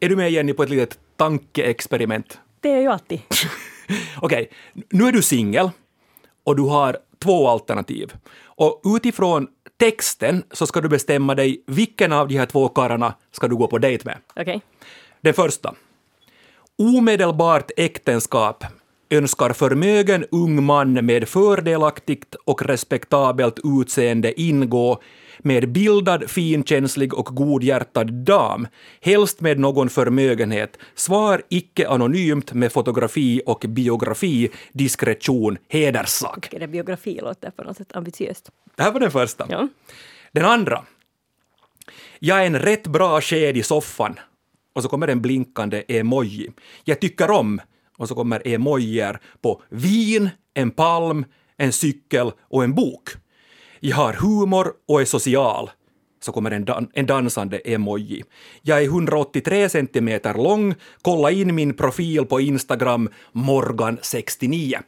Är 0.00 0.08
du 0.08 0.16
med 0.16 0.30
Jenny 0.30 0.52
på 0.52 0.62
ett 0.62 0.70
litet 0.70 0.98
tankeexperiment? 1.16 2.38
Det 2.60 2.70
är 2.70 2.80
ju 2.80 2.88
alltid. 2.88 3.20
Okej, 4.20 4.50
nu 4.90 5.04
är 5.04 5.12
du 5.12 5.22
singel 5.22 5.70
och 6.44 6.56
du 6.56 6.62
har 6.62 6.98
två 7.18 7.48
alternativ. 7.48 8.12
Och 8.44 8.80
utifrån 8.84 9.48
texten 9.76 10.42
så 10.50 10.66
ska 10.66 10.80
du 10.80 10.88
bestämma 10.88 11.34
dig 11.34 11.62
vilken 11.66 12.12
av 12.12 12.28
de 12.28 12.38
här 12.38 12.46
två 12.46 12.68
karlarna 12.68 13.14
ska 13.32 13.48
du 13.48 13.56
gå 13.56 13.66
på 13.66 13.78
dejt 13.78 14.04
med. 14.04 14.18
Okej. 14.36 14.60
Den 15.20 15.34
första. 15.34 15.74
Omedelbart 16.78 17.70
äktenskap 17.76 18.64
önskar 19.10 19.52
förmögen 19.52 20.24
ung 20.30 20.64
man 20.64 20.92
med 21.06 21.28
fördelaktigt 21.28 22.34
och 22.34 22.62
respektabelt 22.62 23.58
utseende 23.64 24.40
ingå 24.40 25.00
med 25.38 25.72
bildad, 25.72 26.30
finkänslig 26.30 27.14
och 27.14 27.24
godhjärtad 27.24 28.12
dam, 28.12 28.66
helst 29.00 29.40
med 29.40 29.58
någon 29.58 29.88
förmögenhet. 29.88 30.78
Svar 30.94 31.42
icke 31.48 31.88
anonymt 31.88 32.52
med 32.52 32.72
fotografi 32.72 33.42
och 33.46 33.64
biografi, 33.68 34.50
diskretion, 34.72 35.58
hederssak. 35.68 36.48
Det 36.50 36.66
biografi 36.66 37.20
låter 37.22 37.50
på 37.50 37.62
något 37.62 37.76
sätt 37.76 37.96
ambitiöst. 37.96 38.50
Det 38.76 38.82
här 38.82 38.92
var 38.92 39.00
den 39.00 39.10
första. 39.10 39.46
Ja. 39.50 39.68
Den 40.32 40.44
andra. 40.44 40.84
Jag 42.18 42.42
är 42.42 42.46
en 42.46 42.58
rätt 42.58 42.86
bra 42.86 43.20
sked 43.20 43.56
i 43.56 43.62
soffan. 43.62 44.18
Och 44.72 44.82
så 44.82 44.88
kommer 44.88 45.08
en 45.08 45.22
blinkande 45.22 45.84
emoji. 45.88 46.50
Jag 46.84 47.00
tycker 47.00 47.30
om. 47.30 47.60
Och 47.96 48.08
så 48.08 48.14
kommer 48.14 48.48
emojier 48.48 49.20
på 49.42 49.62
vin, 49.68 50.30
en 50.54 50.70
palm, 50.70 51.24
en 51.56 51.72
cykel 51.72 52.30
och 52.40 52.64
en 52.64 52.74
bok. 52.74 53.08
Jag 53.80 53.96
har 53.96 54.12
humor 54.12 54.72
och 54.88 55.00
är 55.00 55.04
social. 55.04 55.70
Så 56.20 56.32
kommer 56.32 56.50
en, 56.50 56.64
dan- 56.64 56.90
en 56.94 57.06
dansande 57.06 57.58
emoji. 57.58 58.24
Jag 58.62 58.78
är 58.82 58.84
183 58.84 59.68
centimeter 59.68 60.34
lång. 60.34 60.74
Kolla 61.02 61.30
in 61.30 61.54
min 61.54 61.74
profil 61.74 62.24
på 62.26 62.40
Instagram, 62.40 63.08
Morgan69. 63.32 64.78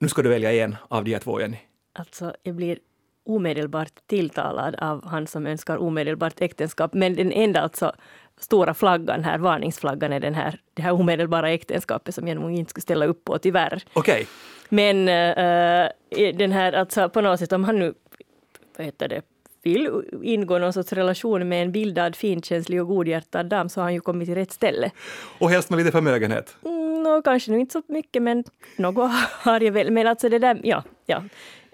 Nu 0.00 0.08
ska 0.08 0.22
du 0.22 0.28
välja 0.28 0.52
en 0.52 0.76
av 0.88 1.04
de 1.04 1.12
här 1.12 1.18
två, 1.20 1.40
Jenny. 1.40 1.56
Alltså, 1.98 2.34
jag 2.42 2.54
blir 2.54 2.78
omedelbart 3.24 3.92
tilltalad 4.06 4.74
av 4.74 5.06
han 5.06 5.26
som 5.26 5.46
önskar 5.46 5.76
omedelbart 5.76 6.40
äktenskap. 6.40 6.94
Men 6.94 7.14
den 7.14 7.32
enda 7.32 7.60
alltså 7.60 7.92
stora 8.40 8.74
flaggan 8.74 9.24
här, 9.24 9.38
varningsflaggan, 9.38 10.12
är 10.12 10.20
den 10.20 10.34
här, 10.34 10.60
det 10.74 10.82
här 10.82 10.92
omedelbara 10.92 11.50
äktenskapet 11.50 12.14
som 12.14 12.28
jag 12.28 12.36
nog 12.36 12.52
inte 12.52 12.70
skulle 12.70 12.82
ställa 12.82 13.06
upp 13.06 13.24
på, 13.24 13.38
tyvärr. 13.38 13.82
Okej. 13.92 14.26
Men 14.68 15.08
eh, 15.08 15.88
den 16.34 16.52
här, 16.52 16.72
alltså 16.72 17.08
på 17.08 17.20
något 17.20 17.38
sätt, 17.40 17.52
om 17.52 17.64
han 17.64 17.78
nu, 17.78 17.94
vad 18.76 18.86
heter 18.86 19.08
det, 19.08 19.22
vill 19.62 20.02
ingå 20.22 20.58
någon 20.58 20.72
sorts 20.72 20.92
relation 20.92 21.48
med 21.48 21.62
en 21.62 21.72
bildad, 21.72 22.16
finkänslig 22.16 22.80
och 22.80 22.88
godhjärtad 22.88 23.46
dam 23.46 23.68
så 23.68 23.80
har 23.80 23.84
han 23.84 23.94
ju 23.94 24.00
kommit 24.00 24.28
till 24.28 24.34
rätt 24.34 24.52
ställe. 24.52 24.90
Och 25.38 25.50
helst 25.50 25.70
med 25.70 25.78
lite 25.78 25.92
förmögenhet. 25.92 26.56
Mm, 26.64 27.02
nå, 27.02 27.22
kanske 27.22 27.54
inte 27.54 27.72
så 27.72 27.82
mycket, 27.86 28.22
men 28.22 28.44
något 28.76 29.10
har 29.42 29.60
jag 29.60 29.72
väl. 29.72 29.90
Men 29.90 30.06
alltså 30.06 30.28
det 30.28 30.38
där, 30.38 30.60
ja, 30.62 30.82
ja. 31.06 31.22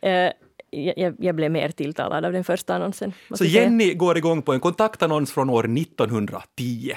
Eh, 0.09 0.33
jag, 0.71 1.15
jag 1.19 1.35
blev 1.35 1.51
mer 1.51 1.69
tilltalad 1.69 2.25
av 2.25 2.33
den 2.33 2.45
första 2.45 2.75
annonsen. 2.75 3.13
Så 3.13 3.33
måste 3.33 3.45
jag. 3.45 3.65
Jenny 3.65 3.95
går 3.95 4.19
igång 4.19 4.43
på 4.43 4.53
en 4.53 4.61
kontaktannons 4.61 5.33
från 5.33 5.51
år 5.51 5.79
1910. 5.79 6.93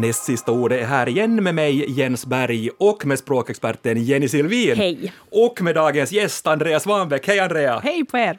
Näst 0.00 0.24
sista 0.24 0.52
ordet 0.52 0.80
är 0.80 0.86
här 0.86 1.08
igen 1.08 1.44
med 1.44 1.54
mig, 1.54 1.90
Jens 1.90 2.26
Berg, 2.26 2.70
och 2.78 3.06
med 3.06 3.18
språkexperten 3.18 4.04
Jenny 4.04 4.28
Silvin. 4.28 4.76
Hej. 4.76 5.12
Och 5.30 5.62
med 5.62 5.74
dagens 5.74 6.12
gäst, 6.12 6.46
Andrea 6.46 6.80
Svanbäck. 6.80 7.26
Hej 7.26 7.40
Andrea! 7.40 7.78
Hej 7.78 8.04
på 8.04 8.18
er! 8.18 8.38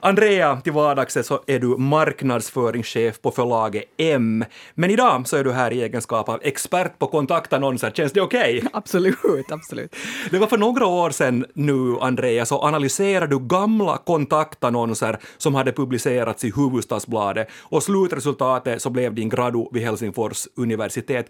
Andrea, 0.00 0.60
till 0.60 0.72
vardags 0.72 1.18
så 1.22 1.42
är 1.46 1.58
du 1.58 1.66
marknadsföringschef 1.66 3.20
på 3.22 3.30
förlaget 3.30 3.84
M. 3.96 4.44
Men 4.74 4.90
idag 4.90 5.28
så 5.28 5.36
är 5.36 5.44
du 5.44 5.52
här 5.52 5.72
i 5.72 5.82
egenskap 5.82 6.28
av 6.28 6.40
expert 6.42 6.98
på 6.98 7.06
kontaktannonser. 7.06 7.90
Känns 7.90 8.12
det 8.12 8.20
okej? 8.20 8.62
Absolut, 8.72 9.18
absolut. 9.50 9.96
Det 10.30 10.38
var 10.38 10.46
för 10.46 10.58
några 10.58 10.86
år 10.86 11.10
sedan 11.10 11.46
nu, 11.54 11.96
Andrea, 12.00 12.46
så 12.46 12.62
analyserade 12.62 13.26
du 13.26 13.38
gamla 13.38 13.96
kontaktannonser 13.96 15.18
som 15.36 15.54
hade 15.54 15.72
publicerats 15.72 16.44
i 16.44 16.50
Hufvudstadsbladet 16.50 17.48
och 17.62 17.82
slutresultatet 17.82 18.82
så 18.82 18.90
blev 18.90 19.14
din 19.14 19.28
gradu 19.28 19.64
vid 19.72 19.82
Helsingfors 19.82 20.46
universitet. 20.56 21.28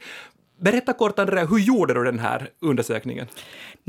Berätta 0.60 0.92
kort, 0.92 1.18
Andrea, 1.18 1.44
hur 1.44 1.58
gjorde 1.58 1.94
du 1.94 2.04
den 2.04 2.18
här 2.18 2.48
undersökningen? 2.60 3.26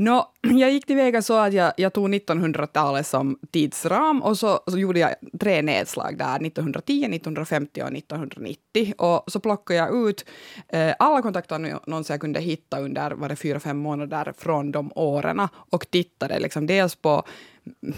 No, 0.00 0.24
jag 0.42 0.70
gick 0.70 0.86
tillväga 0.86 1.22
så 1.22 1.38
att 1.38 1.52
jag, 1.52 1.72
jag 1.76 1.92
tog 1.92 2.08
1900-talet 2.14 3.06
som 3.06 3.38
tidsram 3.50 4.22
och 4.22 4.38
så, 4.38 4.60
så 4.66 4.78
gjorde 4.78 5.00
jag 5.00 5.14
tre 5.40 5.62
nedslag 5.62 6.18
där, 6.18 6.46
1910, 6.46 7.04
1950 7.04 7.82
och 7.82 7.92
1990. 7.92 8.94
Och 8.98 9.24
så 9.32 9.40
plockade 9.40 9.78
jag 9.78 10.08
ut 10.08 10.24
eh, 10.68 10.94
alla 10.98 11.22
kontaktannonser 11.22 12.14
jag 12.14 12.20
kunde 12.20 12.40
hitta 12.40 12.80
under 12.80 13.10
var 13.10 13.28
det 13.28 13.36
fyra, 13.36 13.60
fem 13.60 13.78
månader 13.78 14.32
från 14.38 14.72
de 14.72 14.92
åren 14.94 15.48
och 15.54 15.90
tittade 15.90 16.38
liksom 16.38 16.66
dels 16.66 16.94
på 16.94 17.24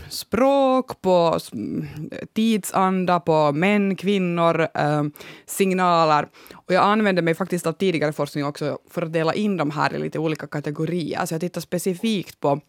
språk, 0.08 1.00
på 1.00 1.38
mm, 1.52 1.86
tidsanda, 2.32 3.20
på 3.20 3.52
män, 3.52 3.96
kvinnor, 3.96 4.60
eh, 4.74 5.02
signaler. 5.46 6.28
Och 6.52 6.74
jag 6.74 6.84
använde 6.84 7.22
mig 7.22 7.34
faktiskt 7.34 7.66
av 7.66 7.72
tidigare 7.72 8.12
forskning 8.12 8.44
också 8.44 8.78
för 8.90 9.02
att 9.02 9.12
dela 9.12 9.34
in 9.34 9.56
de 9.56 9.70
här 9.70 9.94
i 9.94 9.98
lite 9.98 10.18
olika 10.18 10.46
kategorier. 10.46 11.26
Så 11.26 11.34
jag 11.34 11.40
tittar 11.40 11.60
specifikt 11.60 12.40
på 12.40 12.60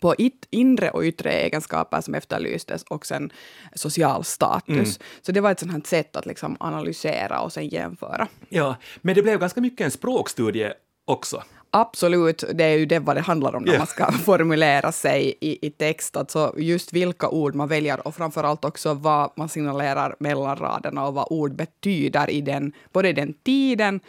på 0.00 0.14
it, 0.18 0.46
inre 0.50 0.90
och 0.90 1.02
yttre 1.02 1.32
egenskaper 1.32 2.00
som 2.00 2.14
efterlystes 2.14 2.82
och 2.82 3.06
sen 3.06 3.32
social 3.74 4.24
status. 4.24 5.00
Så 5.22 5.32
det 5.32 5.40
var 5.40 5.50
ett 5.50 5.60
sånt 5.60 5.72
här 5.72 5.80
sätt 5.84 6.16
att 6.16 6.26
liksom 6.26 6.56
analysera 6.60 7.40
och 7.40 7.52
sen 7.52 7.68
jämföra. 7.68 8.28
Ja, 8.48 8.76
men 9.00 9.14
det 9.14 9.22
blev 9.22 9.38
ganska 9.40 9.60
mycket 9.60 9.84
en 9.84 9.90
språkstudie 9.90 10.72
också. 11.04 11.42
Absolut, 11.74 12.44
det 12.54 12.64
är 12.64 12.78
ju 12.78 12.86
det 12.86 12.98
vad 12.98 13.16
det 13.16 13.20
handlar 13.20 13.54
om 13.54 13.62
när 13.62 13.72
Ja. 13.72 13.78
man 13.78 13.86
ska 13.86 14.12
formulera 14.24 14.92
sig 14.92 15.34
i, 15.40 15.66
i 15.66 15.70
text, 15.70 16.16
alltså 16.16 16.54
just 16.58 16.92
vilka 16.92 17.28
ord 17.28 17.54
man 17.54 17.68
väljer 17.68 18.06
och 18.06 18.14
framförallt 18.14 18.64
också 18.64 18.94
vad 18.94 19.30
man 19.36 19.48
signalerar 19.48 20.16
mellan 20.18 20.56
raderna 20.56 21.06
och 21.06 21.14
vad 21.14 21.26
ord 21.30 21.54
betyder 21.56 22.30
i 22.30 22.40
den, 22.40 22.72
både 22.92 23.08
i 23.08 23.12
den 23.12 23.32
tiden 23.32 24.00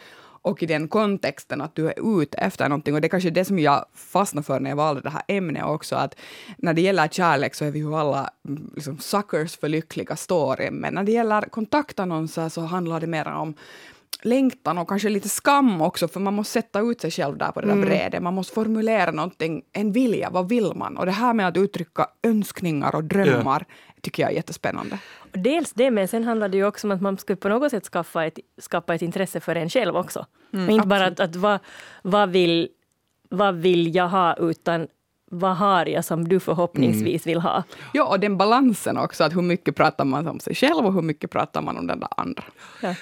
och 0.42 0.62
i 0.62 0.66
den 0.66 0.88
kontexten 0.88 1.60
att 1.60 1.74
du 1.74 1.88
är 1.88 2.20
ute 2.22 2.38
efter 2.38 2.68
någonting. 2.68 2.94
Och 2.94 3.00
det 3.00 3.06
är 3.06 3.08
kanske 3.08 3.30
det 3.30 3.44
som 3.44 3.58
jag 3.58 3.84
fastnade 3.94 4.44
för 4.46 4.60
när 4.60 4.70
jag 4.70 4.76
valde 4.76 5.00
det 5.00 5.10
här 5.10 5.22
ämnet 5.28 5.64
också, 5.64 5.96
att 5.96 6.14
när 6.58 6.74
det 6.74 6.80
gäller 6.80 7.08
kärlek 7.08 7.54
så 7.54 7.64
är 7.64 7.70
vi 7.70 7.78
ju 7.78 7.94
alla 7.94 8.30
mm, 8.48 8.70
liksom 8.74 8.98
suckers 8.98 9.56
för 9.56 9.68
lyckliga 9.68 10.16
story, 10.16 10.70
men 10.70 10.94
när 10.94 11.02
det 11.04 11.12
gäller 11.12 11.40
kontaktannonser 11.42 12.48
så 12.48 12.60
handlar 12.60 13.00
det 13.00 13.06
mer 13.06 13.28
om 13.28 13.54
längtan 14.24 14.78
och 14.78 14.88
kanske 14.88 15.08
lite 15.08 15.28
skam 15.28 15.80
också, 15.82 16.08
för 16.08 16.20
man 16.20 16.34
måste 16.34 16.52
sätta 16.52 16.80
ut 16.80 17.00
sig 17.00 17.10
själv 17.10 17.38
där 17.38 17.52
på 17.52 17.60
det 17.60 17.66
där 17.66 17.76
brädet. 17.76 18.22
Man 18.22 18.34
måste 18.34 18.54
formulera 18.54 19.10
någonting, 19.10 19.62
en 19.72 19.92
vilja, 19.92 20.30
vad 20.30 20.48
vill 20.48 20.72
man? 20.74 20.96
Och 20.96 21.06
det 21.06 21.12
här 21.12 21.34
med 21.34 21.48
att 21.48 21.56
uttrycka 21.56 22.06
önskningar 22.22 22.94
och 22.94 23.04
drömmar 23.04 23.64
tycker 24.00 24.22
jag 24.22 24.32
är 24.32 24.36
jättespännande. 24.36 24.98
Dels 25.32 25.72
det, 25.72 25.90
men 25.90 26.08
sen 26.08 26.24
handlar 26.24 26.48
det 26.48 26.56
ju 26.56 26.66
också 26.66 26.86
om 26.86 26.90
att 26.90 27.00
man 27.00 27.18
ska 27.18 27.36
på 27.36 27.48
något 27.48 27.70
sätt 27.70 27.84
skaffa 27.84 28.24
ett, 28.24 28.38
skapa 28.58 28.94
ett 28.94 29.02
intresse 29.02 29.40
för 29.40 29.56
en 29.56 29.68
själv 29.68 29.96
också. 29.96 30.26
och 30.52 30.72
inte 30.72 30.88
bara 30.88 31.06
att, 31.06 31.20
att 31.20 31.36
vad, 31.36 31.58
vad, 32.02 32.30
vill, 32.30 32.68
vad 33.28 33.54
vill 33.54 33.94
jag 33.94 34.08
ha, 34.08 34.34
utan 34.34 34.86
vad 35.30 35.56
har 35.56 35.86
jag 35.86 36.04
som 36.04 36.28
du 36.28 36.40
förhoppningsvis 36.40 37.26
vill 37.26 37.40
ha? 37.40 37.62
Ja, 37.92 38.04
och 38.04 38.20
den 38.20 38.36
balansen 38.36 38.98
också, 38.98 39.24
att 39.24 39.36
hur 39.36 39.42
mycket 39.42 39.76
pratar 39.76 40.04
man 40.04 40.28
om 40.28 40.40
sig 40.40 40.54
själv 40.54 40.86
och 40.86 40.92
hur 40.92 41.02
mycket 41.02 41.30
pratar 41.30 41.62
man 41.62 41.76
om 41.76 41.86
den 41.86 42.00
där 42.00 42.08
andra. 42.16 42.44
Ja. 42.82 42.94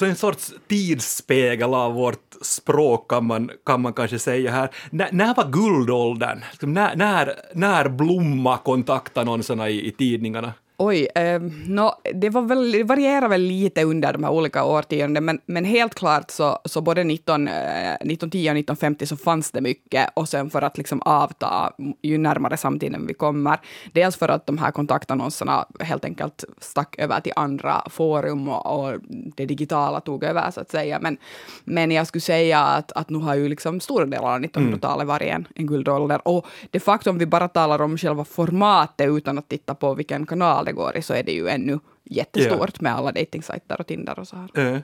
Så 0.00 0.06
en 0.06 0.16
sorts 0.16 0.52
tidsspegel 0.68 1.74
av 1.74 1.94
vårt 1.94 2.34
språk 2.42 3.10
kan 3.10 3.26
man, 3.26 3.50
kan 3.66 3.80
man 3.80 3.92
kanske 3.92 4.18
säga 4.18 4.50
här. 4.50 4.70
N- 4.92 5.08
när 5.12 5.34
var 5.34 5.50
guldåldern? 5.50 6.40
Liksom 6.50 6.74
när, 6.74 6.96
när, 6.96 7.34
när 7.54 7.88
blomma 7.88 8.58
kontaktannonserna 8.58 9.68
i, 9.68 9.86
i 9.86 9.90
tidningarna? 9.90 10.52
Oj, 10.82 11.08
eh, 11.14 11.40
no, 11.66 11.92
det, 12.14 12.30
var 12.30 12.42
väl, 12.42 12.72
det 12.72 12.84
varierar 12.84 13.28
väl 13.28 13.40
lite 13.40 13.84
under 13.84 14.12
de 14.12 14.24
här 14.24 14.30
olika 14.30 14.64
årtiondena, 14.64 15.20
men, 15.20 15.40
men 15.46 15.64
helt 15.64 15.94
klart 15.94 16.30
så, 16.30 16.58
så 16.64 16.80
både 16.80 17.04
19, 17.04 17.48
eh, 17.48 17.54
1910 17.54 18.38
och 18.38 18.40
1950 18.40 19.06
så 19.06 19.16
fanns 19.16 19.50
det 19.50 19.60
mycket 19.60 20.10
och 20.14 20.28
sen 20.28 20.50
för 20.50 20.62
att 20.62 20.78
liksom 20.78 21.02
avta 21.02 21.72
ju 22.02 22.18
närmare 22.18 22.56
samtiden 22.56 23.06
vi 23.06 23.14
kommer. 23.14 23.60
Dels 23.92 24.16
för 24.16 24.28
att 24.28 24.46
de 24.46 24.58
här 24.58 24.70
kontaktannonserna 24.70 25.66
helt 25.80 26.04
enkelt 26.04 26.44
stack 26.58 26.98
över 26.98 27.20
till 27.20 27.32
andra 27.36 27.82
forum 27.90 28.48
och, 28.48 28.78
och 28.78 29.00
det 29.36 29.46
digitala 29.46 30.00
tog 30.00 30.24
över 30.24 30.50
så 30.50 30.60
att 30.60 30.70
säga. 30.70 30.98
Men, 31.00 31.16
men 31.64 31.90
jag 31.90 32.06
skulle 32.06 32.22
säga 32.22 32.60
att, 32.60 32.92
att 32.92 33.10
nu 33.10 33.18
har 33.18 33.34
ju 33.34 33.48
liksom 33.48 33.80
stora 33.80 34.06
delar 34.06 34.34
av 34.34 34.40
1900-talet 34.40 35.06
varit 35.06 35.28
en, 35.28 35.48
en 35.54 35.66
guldålder. 35.66 36.28
Och 36.28 36.46
de 36.70 36.80
facto 36.80 37.10
om 37.10 37.18
vi 37.18 37.26
bara 37.26 37.48
talar 37.48 37.82
om 37.82 37.98
själva 37.98 38.24
formatet 38.24 39.08
utan 39.08 39.38
att 39.38 39.48
titta 39.48 39.74
på 39.74 39.94
vilken 39.94 40.26
kanal 40.26 40.69
kategori 40.70 41.02
så 41.02 41.14
är 41.14 41.22
det 41.22 41.32
ju 41.32 41.48
ännu 41.48 41.78
jättestort 42.04 42.80
med 42.80 42.94
alla 42.94 43.12
dejtingsajter 43.12 43.80
och 43.80 43.86
Tinder 43.86 44.18
och 44.18 44.28
så 44.28 44.36
här. 44.36 44.74
Uh. 44.74 44.78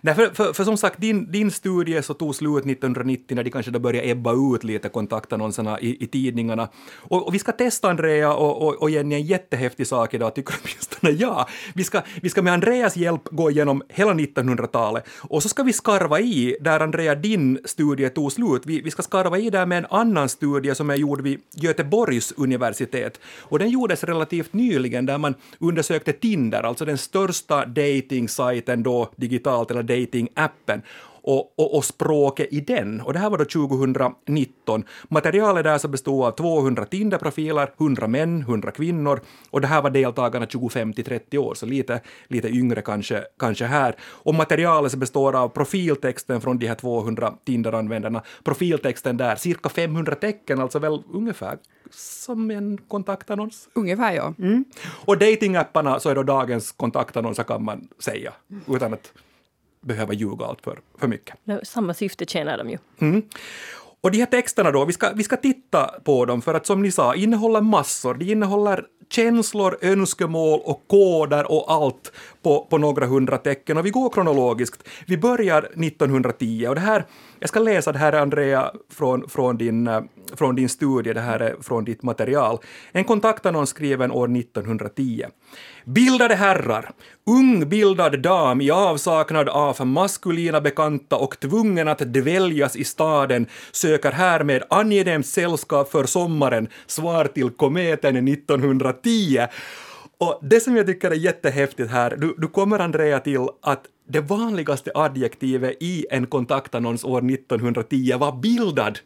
Nej, 0.00 0.14
för, 0.14 0.26
för, 0.34 0.52
för, 0.52 0.64
som 0.64 0.76
sagt, 0.76 1.00
din, 1.00 1.32
din 1.32 1.50
studie 1.50 2.02
så 2.02 2.14
tog 2.14 2.34
slut 2.34 2.66
1990 2.66 3.36
när 3.36 3.44
de 3.44 3.50
kanske 3.50 3.70
då 3.70 3.78
började 3.78 4.10
ebba 4.10 4.54
ut 4.54 4.64
lite 4.64 4.88
kontaktannonserna 4.88 5.80
i, 5.80 6.04
i 6.04 6.06
tidningarna. 6.06 6.68
Och, 6.96 7.26
och, 7.26 7.34
vi 7.34 7.38
ska 7.38 7.52
testa 7.52 7.90
Andrea 7.90 8.34
och, 8.34 8.62
och, 8.62 8.82
och 8.82 8.90
Jenny 8.90 9.14
en 9.14 9.22
jättehäftig 9.22 9.86
sak 9.86 10.14
idag, 10.14 10.34
tycker 10.34 10.54
åtminstone 10.62 11.12
jag. 11.12 11.48
Vi 11.74 11.84
ska, 11.84 12.02
vi 12.22 12.30
ska 12.30 12.42
med 12.42 12.52
Andreas 12.52 12.96
hjälp 12.96 13.28
gå 13.30 13.50
igenom 13.50 13.82
hela 13.88 14.12
1900-talet 14.12 15.08
och 15.18 15.42
så 15.42 15.48
ska 15.48 15.62
vi 15.62 15.72
skarva 15.72 16.20
i 16.20 16.56
där 16.60 16.80
Andrea 16.80 17.14
din 17.14 17.58
studie 17.64 18.08
tog 18.08 18.32
slut. 18.32 18.62
Vi, 18.66 18.80
vi 18.80 18.90
ska 18.90 19.02
skarva 19.02 19.38
i 19.38 19.50
där 19.50 19.66
med 19.66 19.78
en 19.78 19.86
annan 19.90 20.28
studie 20.28 20.74
som 20.74 20.90
är 20.90 20.94
gjord 20.94 21.20
vid 21.20 21.40
Göteborgs 21.54 22.32
universitet. 22.36 23.20
Och 23.42 23.58
den 23.58 23.70
gjordes 23.70 24.04
relativt 24.04 24.52
nyligen 24.52 25.06
där 25.06 25.18
man 25.18 25.34
undersökte 25.58 26.12
Tinder, 26.12 26.45
alltså 26.54 26.84
den 26.84 26.98
största 26.98 27.64
dating-sajten 27.64 28.82
då 28.82 29.08
digitalt, 29.16 29.70
eller 29.70 29.82
dating-appen 29.82 30.82
och, 31.26 31.54
och, 31.58 31.76
och, 31.76 31.84
språket 31.84 32.52
i 32.52 32.60
den. 32.60 33.00
Och 33.00 33.12
det 33.12 33.18
här 33.18 33.30
var 33.30 33.38
då 33.38 33.44
2019. 33.44 34.84
Materialet 35.08 35.64
där 35.64 35.78
så 35.78 35.88
bestod 35.88 36.24
av 36.24 36.30
200 36.30 36.84
Tinder-profiler, 36.84 37.70
100 37.78 38.06
män, 38.06 38.40
100 38.40 38.70
kvinnor 38.70 39.20
och 39.50 39.60
det 39.60 39.66
här 39.66 39.82
var 39.82 39.90
deltagarna 39.90 40.46
25 40.46 40.92
till 40.92 41.04
30 41.04 41.38
år, 41.38 41.54
så 41.54 41.66
lite, 41.66 42.00
lite 42.28 42.48
yngre 42.48 42.82
kanske, 42.82 43.24
kanske 43.38 43.64
här. 43.64 43.96
Och 44.02 44.34
materialet 44.34 44.92
så 44.92 44.98
består 44.98 45.36
av 45.36 45.48
profiltexten 45.48 46.40
från 46.40 46.58
de 46.58 46.66
här 46.66 46.74
200 46.74 47.34
Tinder-användarna. 47.44 48.22
Profiltexten 48.44 49.16
där, 49.16 49.36
cirka 49.36 49.68
500 49.68 50.14
tecken, 50.14 50.60
alltså 50.60 50.78
väl 50.78 51.02
ungefär 51.12 51.58
som 51.90 52.50
en 52.50 52.78
kontaktannons. 52.88 53.68
Ungefär, 53.72 54.12
ja. 54.14 54.34
Mm. 54.38 54.64
Och 55.04 55.18
datingapparna 55.18 56.00
så 56.00 56.08
är 56.08 56.14
då 56.14 56.22
dagens 56.22 56.72
kontaktannonser 56.72 57.42
kan 57.42 57.64
man 57.64 57.88
säga, 57.98 58.32
utan 58.66 58.94
att 58.94 59.12
behöva 59.86 60.12
ljuga 60.12 60.44
allt 60.46 60.60
för, 60.60 60.78
för 60.98 61.08
mycket. 61.08 61.36
Samma 61.62 61.94
syfte 61.94 62.24
tjänar 62.24 62.58
de 62.58 62.70
ju. 62.70 62.78
Mm. 62.98 63.22
Och 64.00 64.10
de 64.10 64.18
här 64.18 64.26
texterna 64.26 64.70
då, 64.70 64.84
vi 64.84 64.92
ska, 64.92 65.12
vi 65.14 65.24
ska 65.24 65.36
titta 65.36 65.90
på 66.04 66.24
dem 66.24 66.42
för 66.42 66.54
att 66.54 66.66
som 66.66 66.82
ni 66.82 66.92
sa, 66.92 67.14
innehåller 67.14 67.60
massor. 67.60 68.14
De 68.14 68.32
innehåller 68.32 68.84
känslor, 69.10 69.78
önskemål 69.80 70.60
och 70.64 70.84
koder 70.86 71.52
och 71.52 71.72
allt 71.72 72.12
på, 72.42 72.66
på 72.70 72.78
några 72.78 73.06
hundra 73.06 73.38
tecken. 73.38 73.78
Och 73.78 73.86
vi 73.86 73.90
går 73.90 74.10
kronologiskt. 74.10 74.88
Vi 75.06 75.18
börjar 75.18 75.58
1910 75.58 76.66
och 76.68 76.74
det 76.74 76.80
här, 76.80 77.06
jag 77.38 77.48
ska 77.48 77.60
läsa 77.60 77.92
det 77.92 77.98
här 77.98 78.12
Andrea 78.12 78.70
från, 78.92 79.28
från, 79.28 79.56
din, 79.56 79.86
eh, 79.86 80.00
från 80.34 80.56
din 80.56 80.68
studie, 80.68 81.12
det 81.12 81.20
här 81.20 81.40
är 81.40 81.56
från 81.60 81.84
ditt 81.84 82.02
material. 82.02 82.58
En 82.92 83.04
kontaktannons 83.04 83.70
skriven 83.70 84.10
år 84.10 84.36
1910. 84.36 85.24
Bildade 85.84 86.34
herrar, 86.34 86.90
ung 87.26 87.68
bildad 87.68 88.20
dam 88.20 88.60
i 88.60 88.70
avsaknad 88.70 89.48
av 89.48 89.86
maskulina 89.86 90.60
bekanta 90.60 91.16
och 91.16 91.40
tvungen 91.40 91.88
att 91.88 91.98
dväljas 91.98 92.76
i 92.76 92.84
staden 92.84 93.46
söker 93.72 94.12
härmed 94.12 94.62
angenämt 94.70 95.26
sällskap 95.26 95.90
för 95.90 96.04
sommaren, 96.04 96.68
svar 96.86 97.24
till 97.24 97.50
kometen 97.50 98.28
1910. 98.28 99.46
Och 100.18 100.38
det 100.42 100.60
som 100.60 100.76
jag 100.76 100.86
tycker 100.86 101.10
är 101.10 101.14
jättehäftigt 101.14 101.90
här, 101.90 102.16
du, 102.16 102.34
du 102.38 102.48
kommer 102.48 102.78
Andrea 102.78 103.20
till 103.20 103.48
att 103.62 103.82
det 104.06 104.20
vanligaste 104.30 104.94
adjektivet 104.94 105.82
i 105.82 106.06
en 106.10 106.26
kontaktannons 106.26 107.04
år 107.04 107.24
1910 107.26 108.18
var 108.22 108.38
bildad 108.42 109.00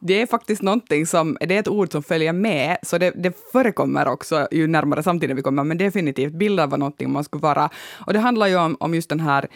det 0.00 0.22
är 0.22 0.26
faktiskt 0.26 0.62
någonting 0.62 1.06
som, 1.06 1.38
det 1.40 1.54
är 1.54 1.60
ett 1.60 1.68
ord 1.68 1.92
som 1.92 2.02
följer 2.02 2.32
med, 2.32 2.76
så 2.82 2.98
det, 2.98 3.10
det 3.10 3.32
förekommer 3.52 4.08
också 4.08 4.48
ju 4.50 4.66
närmare 4.66 5.02
samtiden 5.02 5.36
vi 5.36 5.42
kommer, 5.42 5.64
men 5.64 5.78
definitivt 5.78 6.32
bilder 6.32 6.66
var 6.66 6.78
någonting 6.78 7.12
man 7.12 7.24
skulle 7.24 7.40
vara. 7.40 7.70
Och 8.06 8.12
det 8.12 8.18
handlar 8.18 8.46
ju 8.46 8.56
om, 8.56 8.76
om 8.80 8.94
just 8.94 9.08
den 9.08 9.20
här, 9.20 9.48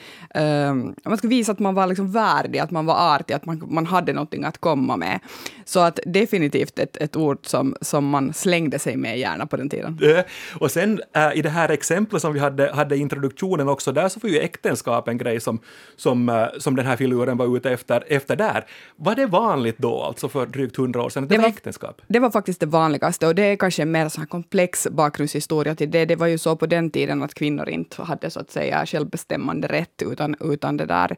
um, 0.70 0.94
man 1.04 1.18
ska 1.18 1.28
visa 1.28 1.52
att 1.52 1.58
man 1.58 1.74
var 1.74 1.86
liksom 1.86 2.12
värdig, 2.12 2.58
att 2.58 2.70
man 2.70 2.86
var 2.86 3.14
artig, 3.14 3.34
att 3.34 3.46
man, 3.46 3.62
man 3.68 3.86
hade 3.86 4.12
någonting 4.12 4.44
att 4.44 4.58
komma 4.58 4.96
med. 4.96 5.20
Så 5.64 5.80
att 5.80 5.98
definitivt 6.06 6.78
ett, 6.78 6.96
ett 6.96 7.16
ord 7.16 7.38
som, 7.42 7.76
som 7.80 8.08
man 8.08 8.32
slängde 8.32 8.78
sig 8.78 8.96
med 8.96 9.18
gärna 9.18 9.46
på 9.46 9.56
den 9.56 9.68
tiden. 9.68 9.98
Eh, 10.02 10.24
och 10.60 10.70
sen 10.70 11.00
eh, 11.12 11.38
i 11.38 11.42
det 11.42 11.48
här 11.48 11.68
exemplet 11.68 12.22
som 12.22 12.32
vi 12.32 12.40
hade, 12.40 12.72
hade 12.72 12.96
introduktionen 12.96 13.68
också, 13.68 13.92
där 13.92 14.08
så 14.08 14.20
var 14.20 14.30
ju 14.30 14.38
äktenskap 14.38 15.08
en 15.08 15.18
grej 15.18 15.40
som, 15.40 15.58
som, 15.96 16.28
eh, 16.28 16.46
som 16.58 16.76
den 16.76 16.86
här 16.86 16.96
filuren 16.96 17.36
var 17.36 17.56
ute 17.56 17.70
efter, 17.70 18.04
efter 18.08 18.36
där. 18.36 18.64
Var 18.96 19.14
det 19.14 19.26
vanligt 19.26 19.78
då, 19.78 20.02
alltså 20.02 20.28
för 20.34 20.46
drygt 20.46 20.76
hundra 20.76 21.02
år 21.02 21.10
sedan, 21.10 21.28
det, 21.28 21.36
det 21.36 21.42
var, 21.42 21.48
äktenskap? 21.48 22.02
Det 22.06 22.18
var 22.18 22.30
faktiskt 22.30 22.60
det 22.60 22.66
vanligaste 22.66 23.26
och 23.26 23.34
det 23.34 23.42
är 23.42 23.56
kanske 23.56 23.82
en 23.82 23.90
mer 23.90 24.08
så 24.08 24.26
komplex 24.26 24.86
bakgrundshistoria 24.90 25.74
till 25.74 25.90
det. 25.90 26.04
Det 26.04 26.16
var 26.16 26.26
ju 26.26 26.38
så 26.38 26.56
på 26.56 26.66
den 26.66 26.90
tiden 26.90 27.22
att 27.22 27.34
kvinnor 27.34 27.68
inte 27.68 28.02
hade 28.02 28.30
så 28.30 28.40
att 28.40 28.50
säga 28.50 28.86
självbestämmande 28.86 29.68
rätt 29.68 30.02
utan, 30.02 30.36
utan 30.40 30.76
det 30.76 30.86
där, 30.86 31.10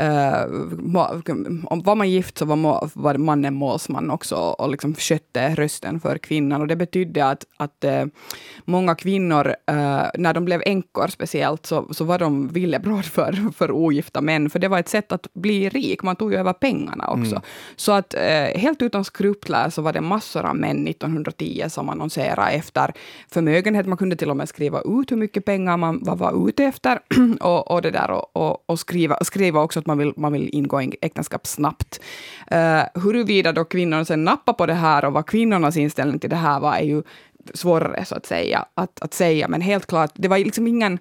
uh, 0.00 0.46
var 1.84 1.94
man 1.94 2.10
gift 2.10 2.38
så 2.38 2.44
var, 2.44 2.56
må, 2.56 2.88
var 2.94 3.14
mannen 3.14 3.54
målsman 3.54 4.10
också 4.10 4.36
och 4.36 4.70
liksom 4.70 4.94
skötte 4.94 5.54
rösten 5.54 6.00
för 6.00 6.18
kvinnan 6.18 6.60
och 6.60 6.66
det 6.66 6.76
betydde 6.76 7.26
att, 7.26 7.44
att 7.56 7.84
uh, 7.84 8.06
många 8.64 8.94
kvinnor, 8.94 9.46
uh, 9.48 10.06
när 10.14 10.34
de 10.34 10.44
blev 10.44 10.62
änkor 10.66 11.08
speciellt, 11.08 11.66
så, 11.66 11.88
så 11.90 12.04
var 12.04 12.18
de 12.18 12.48
villebråd 12.48 13.04
för, 13.04 13.52
för 13.56 13.70
ogifta 13.70 14.20
män, 14.20 14.50
för 14.50 14.58
det 14.58 14.68
var 14.68 14.78
ett 14.78 14.88
sätt 14.88 15.12
att 15.12 15.26
bli 15.32 15.68
rik, 15.68 16.02
man 16.02 16.16
tog 16.16 16.32
ju 16.32 16.38
över 16.38 16.52
pengarna 16.52 17.08
också. 17.08 17.36
Mm. 17.36 17.42
Så 17.76 17.92
att 17.92 18.14
helt 18.60 18.82
utan 18.82 19.04
skrupler 19.04 19.70
så 19.70 19.82
var 19.82 19.92
det 19.92 20.00
massor 20.00 20.44
av 20.44 20.56
män 20.56 20.88
1910 20.88 21.64
som 21.68 21.88
annonserade 21.88 22.50
efter 22.50 22.92
förmögenhet. 23.28 23.86
Man 23.86 23.98
kunde 23.98 24.16
till 24.16 24.30
och 24.30 24.36
med 24.36 24.48
skriva 24.48 24.80
ut 24.80 25.12
hur 25.12 25.16
mycket 25.16 25.44
pengar 25.44 25.76
man 25.76 26.04
var, 26.04 26.16
var 26.16 26.48
ute 26.48 26.64
efter 26.64 27.00
och, 27.40 27.70
och, 27.70 27.82
det 27.82 27.90
där, 27.90 28.10
och, 28.10 28.36
och, 28.36 28.64
och 28.66 28.78
skriva, 28.78 29.18
skriva 29.24 29.62
också 29.62 29.78
att 29.80 29.86
man 29.86 29.98
vill, 29.98 30.12
man 30.16 30.32
vill 30.32 30.50
ingå 30.52 30.82
i 30.82 30.96
äktenskap 31.00 31.46
snabbt. 31.46 32.00
Uh, 32.52 33.02
huruvida 33.02 33.52
då 33.52 33.64
kvinnorna 33.64 34.04
sen 34.04 34.24
nappade 34.24 34.56
på 34.56 34.66
det 34.66 34.74
här 34.74 35.04
och 35.04 35.12
vad 35.12 35.26
kvinnornas 35.26 35.76
inställning 35.76 36.18
till 36.18 36.30
det 36.30 36.36
här 36.36 36.60
var, 36.60 36.74
är 36.74 36.84
ju 36.84 37.02
svårare 37.54 38.04
så 38.04 38.14
att 38.14 38.26
säga 38.26 38.66
att, 38.74 39.02
att 39.02 39.14
säga, 39.14 39.48
men 39.48 39.60
helt 39.60 39.86
klart, 39.86 40.10
det 40.14 40.28
var 40.28 40.38
liksom 40.38 40.66
ingen, 40.66 40.98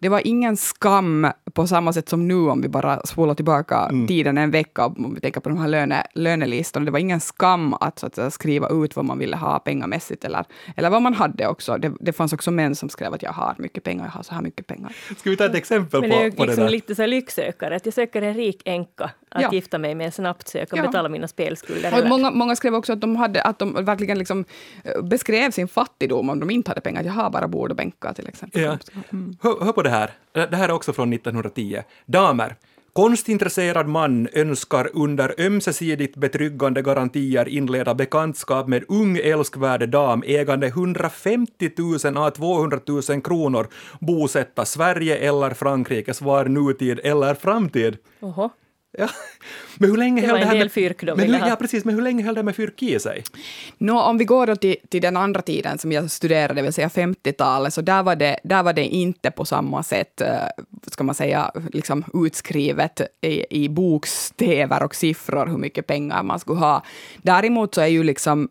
det 0.00 0.08
var 0.08 0.26
ingen 0.26 0.56
skam 0.56 1.26
på 1.52 1.66
samma 1.66 1.92
sätt 1.92 2.08
som 2.08 2.28
nu 2.28 2.34
om 2.34 2.62
vi 2.62 2.68
bara 2.68 3.00
spolar 3.06 3.34
tillbaka 3.34 3.76
mm. 3.76 4.06
tiden 4.06 4.38
en 4.38 4.50
vecka, 4.50 4.86
om 4.86 5.14
vi 5.14 5.20
tänker 5.20 5.40
på 5.40 5.48
de 5.48 5.58
här 5.58 5.68
löne, 5.68 6.06
lönelistorna. 6.14 6.84
Det 6.84 6.90
var 6.90 6.98
ingen 6.98 7.20
skam 7.20 7.74
att, 7.74 7.98
så 7.98 8.06
att 8.06 8.14
säga, 8.14 8.30
skriva 8.30 8.68
ut 8.68 8.96
vad 8.96 9.04
man 9.04 9.18
ville 9.18 9.36
ha 9.36 9.58
pengamässigt 9.58 10.24
eller, 10.24 10.44
eller 10.76 10.90
vad 10.90 11.02
man 11.02 11.14
hade 11.14 11.46
också. 11.46 11.76
Det, 11.76 11.92
det 12.00 12.12
fanns 12.12 12.32
också 12.32 12.50
män 12.50 12.74
som 12.74 12.88
skrev 12.88 13.14
att 13.14 13.22
jag 13.22 13.32
har 13.32 13.54
mycket 13.58 13.84
pengar, 13.84 14.04
jag 14.04 14.12
har 14.12 14.22
så 14.22 14.34
här 14.34 14.42
mycket 14.42 14.66
pengar. 14.66 14.96
Ska 15.18 15.30
vi 15.30 15.36
ta 15.36 15.44
ett 15.44 15.54
exempel 15.54 16.00
Men 16.00 16.10
på, 16.10 16.16
det 16.16 16.24
är 16.24 16.30
på 16.30 16.44
liksom 16.44 16.56
det 16.56 16.66
där? 16.66 16.70
lite 16.70 16.94
så 16.94 17.06
lycksökare, 17.06 17.76
att 17.76 17.86
jag 17.86 17.94
söker 17.94 18.22
en 18.22 18.34
rik 18.34 18.62
änka 18.64 19.10
att 19.30 19.42
ja. 19.42 19.52
gifta 19.52 19.78
mig 19.78 19.94
med 19.94 20.14
snabbt 20.14 20.48
så 20.48 20.58
jag 20.58 20.68
kan 20.68 20.78
ja. 20.78 20.86
betala 20.86 21.08
mina 21.08 21.28
spelskulder. 21.28 22.02
Och 22.02 22.08
många, 22.08 22.30
många 22.30 22.56
skrev 22.56 22.74
också 22.74 22.92
att 22.92 23.00
de, 23.00 23.16
hade, 23.16 23.42
att 23.42 23.58
de 23.58 23.84
verkligen 23.84 24.18
liksom 24.18 24.44
eh, 24.84 25.02
beskrev 25.02 25.50
sin 25.50 25.68
fattigdom 25.68 26.30
om 26.30 26.40
de 26.40 26.50
inte 26.50 26.70
hade 26.70 26.80
pengar. 26.80 27.02
Jag 27.04 27.12
har 27.12 27.30
bara 27.30 27.48
bord 27.48 27.70
och 27.70 27.76
bänkar 27.76 28.12
till 28.12 28.28
exempel. 28.28 28.62
Ja. 28.62 28.78
Mm. 29.12 29.36
Hör, 29.42 29.64
hör 29.64 29.72
på 29.72 29.82
det 29.82 29.90
här. 29.90 30.10
Det 30.32 30.56
här 30.56 30.68
är 30.68 30.72
också 30.72 30.92
från 30.92 31.12
1910. 31.12 31.82
Damer. 32.06 32.56
Konstintresserad 32.92 33.88
man 33.88 34.28
önskar 34.32 34.90
under 34.94 35.34
ömsesidigt 35.38 36.16
betryggande 36.16 36.82
garantier 36.82 37.48
inleda 37.48 37.94
bekantskap 37.94 38.68
med 38.68 38.84
ung 38.88 39.16
älskvärd 39.16 39.88
dam 39.88 40.22
ägande 40.26 40.66
150 40.66 41.70
000 42.04 42.16
à 42.16 42.30
200 42.30 42.80
000 42.86 43.22
kronor, 43.22 43.68
bosätta 44.00 44.64
Sverige 44.64 45.16
eller 45.16 45.50
Frankrike, 45.50 46.14
svar 46.14 46.44
nutid 46.44 47.00
eller 47.04 47.34
framtid. 47.34 47.96
Oho. 48.20 48.50
Ja. 48.98 49.08
Men 49.78 49.90
hur 49.90 49.96
länge 49.96 50.20
det 50.20 50.26
höll 50.26 50.36
det 50.36 50.42
en 50.42 50.48
här 50.48 50.58
del 50.58 50.70
fyrk 50.70 51.00
de 51.00 51.16
men, 51.16 51.34
hur, 51.34 51.48
ja, 51.48 51.56
precis, 51.56 51.84
men 51.84 51.94
hur 51.94 52.02
länge 52.02 52.24
höll 52.24 52.34
det 52.34 52.42
med 52.42 52.56
fyrk 52.56 52.82
i 52.82 52.98
sig? 52.98 53.24
Nå, 53.78 54.00
om 54.00 54.18
vi 54.18 54.24
går 54.24 54.46
då 54.46 54.56
till, 54.56 54.76
till 54.88 55.02
den 55.02 55.16
andra 55.16 55.42
tiden 55.42 55.78
som 55.78 55.92
jag 55.92 56.10
studerade, 56.10 56.54
det 56.54 56.62
vill 56.62 56.72
säga 56.72 56.88
50-talet, 56.88 57.74
så 57.74 57.80
där 57.80 58.02
var, 58.02 58.16
det, 58.16 58.40
där 58.44 58.62
var 58.62 58.72
det 58.72 58.84
inte 58.84 59.30
på 59.30 59.44
samma 59.44 59.82
sätt, 59.82 60.20
eh, 60.20 60.28
ska 60.86 61.04
man 61.04 61.14
säga, 61.14 61.52
liksom 61.72 62.04
utskrivet 62.14 63.00
i, 63.20 63.64
i 63.64 63.68
bokstäver 63.68 64.82
och 64.82 64.94
siffror 64.94 65.46
hur 65.46 65.58
mycket 65.58 65.86
pengar 65.86 66.22
man 66.22 66.40
skulle 66.40 66.60
ha. 66.60 66.84
Däremot 67.22 67.74
så 67.74 67.80
är 67.80 67.86
ju 67.86 68.02
liksom 68.02 68.48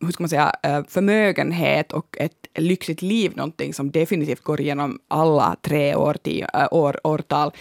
hur 0.00 0.12
ska 0.12 0.22
man 0.22 0.28
säga, 0.28 0.52
förmögenhet 0.88 1.92
och 1.92 2.16
ett 2.18 2.46
lyxigt 2.54 3.02
liv 3.02 3.32
någonting 3.36 3.74
som 3.74 3.90
definitivt 3.90 4.40
går 4.40 4.60
igenom 4.60 4.98
alla 5.08 5.56
tre 5.62 5.94
år, 5.94 6.16
år, 6.70 7.00
årtal. 7.04 7.52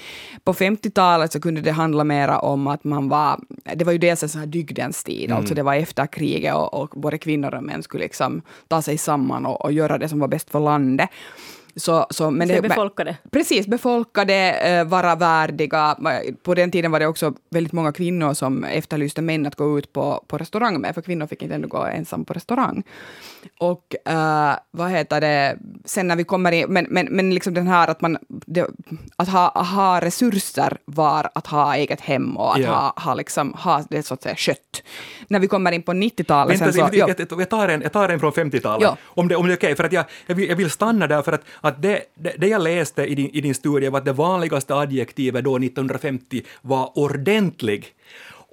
På 0.43 0.53
50-talet 0.53 1.31
så 1.31 1.41
kunde 1.41 1.61
det 1.61 1.71
handla 1.71 2.03
mera 2.03 2.39
om 2.39 2.67
att 2.67 2.83
man 2.83 3.09
var, 3.09 3.39
det 3.75 3.85
var 3.85 3.91
ju 3.91 3.97
dels 3.97 4.23
en 4.23 4.29
sån 4.29 4.39
här 4.39 4.47
dygdens 4.47 5.03
tid, 5.03 5.25
mm. 5.25 5.37
alltså 5.37 5.55
det 5.55 5.63
var 5.63 5.75
efter 5.75 6.07
kriget 6.07 6.55
och, 6.55 6.73
och 6.73 6.89
både 6.89 7.17
kvinnor 7.17 7.55
och 7.55 7.63
män 7.63 7.83
skulle 7.83 8.03
liksom 8.03 8.41
ta 8.67 8.81
sig 8.81 8.97
samman 8.97 9.45
och, 9.45 9.61
och 9.61 9.71
göra 9.71 9.97
det 9.97 10.09
som 10.09 10.19
var 10.19 10.27
bäst 10.27 10.49
för 10.49 10.59
landet. 10.59 11.09
Så, 11.75 12.07
så, 12.09 12.31
men 12.31 12.47
det, 12.47 12.61
befolkade. 12.61 13.17
Precis, 13.31 13.67
befolkade, 13.67 14.51
eh, 14.51 14.85
vara 14.85 15.15
värdiga. 15.15 15.97
På 16.43 16.53
den 16.53 16.71
tiden 16.71 16.91
var 16.91 16.99
det 16.99 17.07
också 17.07 17.33
väldigt 17.49 17.73
många 17.73 17.91
kvinnor 17.91 18.33
som 18.33 18.63
efterlyste 18.63 19.21
män 19.21 19.45
att 19.45 19.55
gå 19.55 19.79
ut 19.79 19.93
på, 19.93 20.23
på 20.27 20.37
restaurang 20.37 20.81
med, 20.81 20.95
för 20.95 21.01
kvinnor 21.01 21.27
fick 21.27 21.41
inte 21.41 21.55
ändå 21.55 21.67
gå 21.67 21.83
ensam 21.83 22.25
på 22.25 22.33
restaurang. 22.33 22.83
Och 23.59 23.95
uh, 24.09 24.53
vad 24.71 24.91
heter 24.91 25.21
det, 25.21 25.57
sen 25.85 26.07
när 26.07 26.15
vi 26.15 26.23
kommer 26.23 26.51
in, 26.51 26.65
men, 26.69 26.87
men, 26.89 27.07
men 27.11 27.33
liksom 27.33 27.53
den 27.53 27.67
här 27.67 27.87
att 27.87 28.01
man, 28.01 28.17
det, 28.27 28.67
att 29.15 29.29
ha, 29.29 29.63
ha 29.63 30.01
resurser 30.01 30.77
var 30.85 31.29
att 31.35 31.47
ha 31.47 31.75
eget 31.75 32.01
hem 32.01 32.37
och 32.37 32.55
att 32.55 32.61
Ja. 32.61 32.71
ha, 32.95 33.03
ha, 33.03 33.13
liksom, 33.13 33.53
ha 33.53 33.83
det 33.89 34.03
så 34.03 34.13
att 34.13 34.23
säga 34.23 34.35
skött. 34.35 34.83
När 35.27 35.39
vi 35.39 35.47
kommer 35.47 35.71
in 35.71 35.83
på 35.83 35.91
90-talet 35.91 36.51
Vänta, 36.61 36.65
sen 36.65 36.73
så... 36.73 36.79
jag, 36.79 37.09
ja. 37.09 37.15
jag, 37.29 37.39
jag, 37.41 37.49
tar 37.49 37.67
en, 37.67 37.81
jag 37.81 37.91
tar 37.91 38.09
en 38.09 38.19
från 38.19 38.31
50-talet, 38.31 38.83
Ja. 38.83 38.97
om 39.05 39.27
det, 39.27 39.35
om 39.35 39.47
det 39.47 39.53
är 39.53 39.57
okej, 39.57 39.75
för 39.75 39.83
att 39.83 39.93
jag, 39.93 40.05
jag, 40.25 40.35
vill, 40.35 40.49
jag 40.49 40.55
vill 40.55 40.71
stanna 40.71 41.07
där, 41.07 41.21
för 41.21 41.31
att, 41.31 41.43
att 41.67 41.81
det, 41.81 42.01
det, 42.15 42.33
det 42.37 42.47
jag 42.47 42.61
läste 42.61 43.03
i 43.03 43.15
din, 43.15 43.29
i 43.29 43.41
din 43.41 43.55
studie 43.55 43.89
var 43.89 43.99
att 43.99 44.05
det 44.05 44.13
vanligaste 44.13 44.75
adjektivet 44.75 45.43
då 45.43 45.57
1950 45.57 46.41
var 46.61 46.97
ordentlig. 46.97 47.85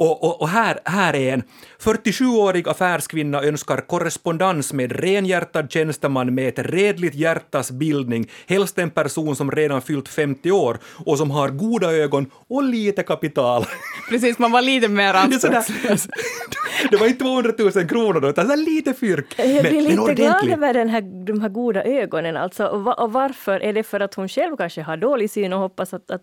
Och, 0.03 0.25
och, 0.25 0.41
och 0.43 0.49
här, 0.49 0.79
här 0.85 1.17
är 1.17 1.33
en 1.33 1.43
47-årig 1.83 2.69
affärskvinna 2.69 3.43
önskar 3.43 3.77
korrespondens 3.77 4.73
med 4.73 4.93
renhjärtad 4.93 5.71
tjänsteman 5.73 6.35
med 6.35 6.49
ett 6.49 6.59
redligt 6.59 7.15
hjärtas 7.15 7.71
bildning, 7.71 8.31
helst 8.47 8.79
en 8.79 8.91
person 8.91 9.37
som 9.37 9.51
redan 9.51 9.83
fyllt 9.83 10.09
50 10.09 10.51
år 10.51 10.79
och 11.07 11.19
som 11.19 11.31
har 11.31 11.49
goda 11.49 11.93
ögon 11.93 12.31
och 12.49 12.63
lite 12.63 13.03
kapital. 13.03 13.65
Precis, 14.11 14.39
man 14.39 14.53
var 14.53 14.63
lite 14.63 14.89
mer 14.89 15.15
anspråkslös. 15.25 16.09
det 16.91 16.97
var 16.97 17.07
inte 17.07 17.25
200 17.25 17.53
000 17.59 17.89
kronor 17.89 18.21
då, 18.21 18.29
utan 18.29 18.49
så 18.49 18.57
lite 18.57 18.95
fyrk. 18.95 19.27
Jag 19.37 19.49
Men- 19.49 19.63
blir 19.63 19.73
men 19.73 19.85
lite 19.85 19.95
glad 19.95 20.11
ordentlig. 20.11 20.53
över 20.53 20.75
den 20.75 20.89
här, 20.89 21.25
de 21.27 21.41
här 21.41 21.49
goda 21.49 21.85
ögonen. 21.85 22.37
Alltså. 22.37 22.67
Och, 22.67 22.85
va, 22.85 22.93
och 22.95 23.13
varför? 23.13 23.61
Är 23.61 23.73
det 23.73 23.83
för 23.83 24.01
att 24.01 24.15
hon 24.15 24.29
själv 24.29 24.57
kanske 24.57 24.83
har 24.83 24.97
dålig 24.97 25.31
syn 25.31 25.53
och 25.53 25.61
hoppas 25.61 25.95
att... 25.95 26.11
att 26.11 26.23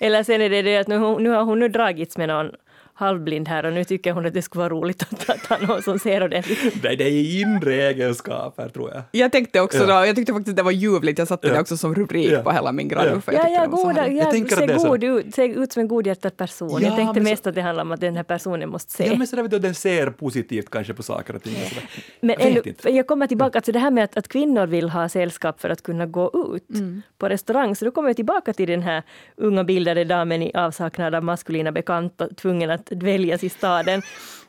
eller 0.00 0.22
sen 0.22 0.40
är 0.40 0.50
det 0.50 0.62
det 0.62 0.76
att 0.76 0.88
nu, 0.88 0.96
hon- 0.96 1.22
nu 1.22 1.30
har 1.30 1.44
hon 1.44 1.58
nu 1.58 1.68
dragits 1.68 2.16
med 2.18 2.28
någon 2.28 2.50
halvblind 2.98 3.48
här 3.48 3.66
och 3.66 3.72
nu 3.72 3.84
tycker 3.84 4.12
hon 4.12 4.26
att 4.26 4.34
det 4.34 4.42
skulle 4.42 4.60
vara 4.60 4.68
roligt 4.74 5.02
att, 5.28 5.46
ha 5.46 5.66
någon 5.66 5.82
som 5.82 5.98
ser 5.98 6.22
ordentligt. 6.24 6.74
Nej, 6.84 6.96
det 6.96 7.04
är 7.04 7.40
inre 7.40 7.74
egenskaper, 7.74 8.68
tror 8.68 8.90
jag. 8.94 9.02
Jag 9.10 9.32
tänkte 9.32 9.60
också 9.60 9.78
Ja. 9.78 9.86
då, 10.00 10.06
jag 10.06 10.16
tyckte 10.16 10.32
faktiskt 10.32 10.56
det 10.56 10.62
var 10.62 10.70
ljuvligt, 10.70 11.18
jag 11.18 11.28
satte 11.28 11.46
Ja. 11.48 11.54
det 11.54 11.60
också 11.60 11.76
som 11.76 11.94
rubrik 11.94 12.30
Ja. 12.32 12.42
på 12.42 12.50
hela 12.50 12.72
min 12.72 12.88
jag 12.88 13.22
Ja, 13.26 13.48
ja, 13.48 13.66
goda. 13.66 14.08
Jag 14.08 14.32
ser, 14.48 14.88
god 14.88 15.04
ut, 15.04 15.34
ser 15.34 15.48
ut 15.62 15.72
som 15.72 15.80
en 15.80 15.88
godhjärtad 15.88 16.36
person. 16.36 16.68
Ja, 16.72 16.80
jag 16.80 16.96
tänkte 16.96 17.14
men 17.20 17.24
så- 17.26 17.30
mest 17.30 17.46
att 17.46 17.54
det 17.54 17.60
handlar 17.62 17.82
om 17.84 17.92
att 17.92 18.00
den 18.00 18.16
här 18.16 18.22
personen 18.22 18.68
måste 18.68 18.92
se. 18.92 19.06
Ja, 19.06 19.16
men 19.16 19.26
sådär 19.26 19.44
att 19.44 19.62
den 19.62 19.74
ser 19.74 20.10
positivt 20.10 20.70
kanske 20.70 20.94
på 20.94 21.02
saker 21.02 21.36
och 21.36 21.42
ting. 21.42 21.54
och 21.62 21.68
sådär. 21.68 21.84
Men 22.20 22.36
jag 22.38 22.54
vet 22.54 22.66
inte. 22.66 22.90
jag 22.90 23.06
kommer 23.06 23.26
tillbaka 23.26 23.60
till 23.60 23.74
det 23.74 23.80
här 23.80 23.90
med 23.90 24.04
att, 24.04 24.16
att 24.16 24.28
kvinnor 24.28 24.66
vill 24.66 24.88
ha 24.90 25.08
sällskap 25.08 25.60
för 25.60 25.70
att 25.70 25.82
kunna 25.82 26.06
gå 26.06 26.52
ut 26.56 26.70
Mm. 26.78 27.02
på 27.18 27.28
restaurang. 27.28 27.76
Så 27.76 27.84
då 27.84 27.90
kommer 27.90 28.08
jag 28.08 28.16
tillbaka 28.16 28.52
till 28.52 28.68
den 28.68 28.82
här 28.82 29.02
unga 29.36 29.64
bildade 29.64 30.04
damen 30.04 30.42
i 30.42 30.52
avsaknad 30.54 31.14
av 31.14 31.24
maskulina 31.24 31.72
bekanta, 31.72 32.28
tvungen 32.36 32.70
att 32.70 32.87
dväljas 32.90 33.44
i 33.44 33.48
staden. 33.48 34.02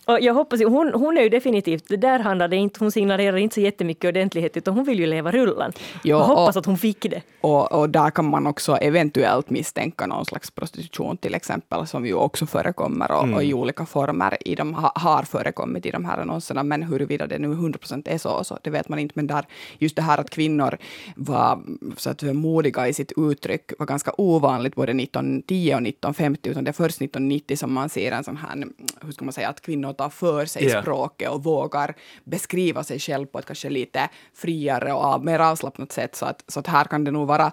Och 0.10 0.22
jag 0.22 0.34
hoppas 0.34 0.62
hon, 0.63 0.92
hon 0.94 1.18
är 1.18 1.22
ju 1.22 1.30
definitivt, 1.30 1.88
det 1.88 1.98
där 1.98 2.20
handlar 2.20 2.48
det 2.48 2.56
inte, 2.56 2.80
hon 2.80 2.92
signalerar 2.92 3.38
inte 3.38 3.54
så 3.54 3.62
jättemycket 3.62 4.08
ordentlighet, 4.10 4.58
utan 4.58 4.74
hon 4.74 4.84
vill 4.84 5.00
ju 5.00 5.06
leva 5.06 5.32
rullan. 5.32 5.72
Ja, 5.78 6.00
jag 6.04 6.20
hoppas 6.20 6.56
och- 6.56 6.60
att 6.60 6.66
hon 6.66 6.78
fick 6.78 7.01
det. 7.01 7.22
Och, 7.42 7.72
och 7.72 7.89
där 7.89 8.10
kan 8.12 8.25
man 8.30 8.48
också 8.48 8.75
eventuellt 8.78 9.50
misstänka 9.50 10.08
någon 10.08 10.25
slags 10.25 10.51
prostitution 10.51 11.18
till 11.18 11.36
exempel, 11.36 11.88
som 11.88 12.06
ju 12.06 12.13
också 12.13 12.46
förekommer 12.46 13.12
och, 13.12 13.34
och 13.36 13.44
i 13.44 13.54
olika 13.54 13.86
former 13.86 14.38
i 14.48 14.56
de, 14.56 14.74
ha, 14.74 14.92
har 14.96 15.24
förekommit 15.24 15.86
i 15.86 15.92
de 15.92 16.06
här 16.06 16.18
annonserna. 16.18 16.63
Men 16.63 16.84
huruvida 16.84 17.28
det 17.28 17.39
nu 17.39 17.48
100% 17.48 18.10
är 18.10 18.18
så, 18.18 18.44
så, 18.44 18.58
det 18.62 18.70
vet 18.70 18.89
man 18.89 19.00
inte. 19.00 19.13
Men 19.16 19.28
där, 19.28 19.46
just 19.78 19.96
det 19.96 20.01
här 20.01 20.18
att 20.18 20.30
kvinnor 20.30 20.78
var 21.16 21.60
så 21.98 22.10
att 22.10 22.22
modiga 22.22 22.88
i 22.88 22.94
sitt 22.94 23.12
uttryck 23.18 23.72
var 23.80 23.86
ganska 23.86 24.12
ovanligt 24.18 24.75
både 24.75 24.92
1910 24.92 25.70
och 25.74 25.82
1950, 25.82 26.50
utan 26.50 26.63
det 26.63 26.72
är 26.72 26.74
först 26.74 26.96
1990 27.01 27.58
som 27.58 27.74
man 27.74 27.89
ser 27.89 28.12
en 28.12 28.24
sån 28.24 28.38
här, 28.38 28.63
hur 29.01 29.12
ska 29.12 29.25
man 29.25 29.34
säga, 29.34 29.50
att 29.50 29.62
kvinnor 29.62 29.94
tar 30.00 30.10
för 30.10 30.46
sig 30.46 30.65
Ja. 30.68 30.82
språket 30.82 31.29
och 31.29 31.44
vågar 31.44 31.96
beskriva 32.24 32.84
sig 32.84 33.00
själv 33.00 33.25
på 33.25 33.39
ett 33.39 33.46
kanske 33.46 33.70
lite 33.70 34.10
friare 34.34 34.94
och 34.94 35.03
av- 35.03 35.25
mer 35.25 35.39
avslappnat 35.39 35.91
sätt. 35.91 36.15
Så 36.15 36.25
att, 36.25 36.44
så 36.48 36.60
att 36.60 36.68
här 36.68 36.84
kan 36.86 37.03
det 37.03 37.12
nog 37.12 37.27
vara, 37.27 37.51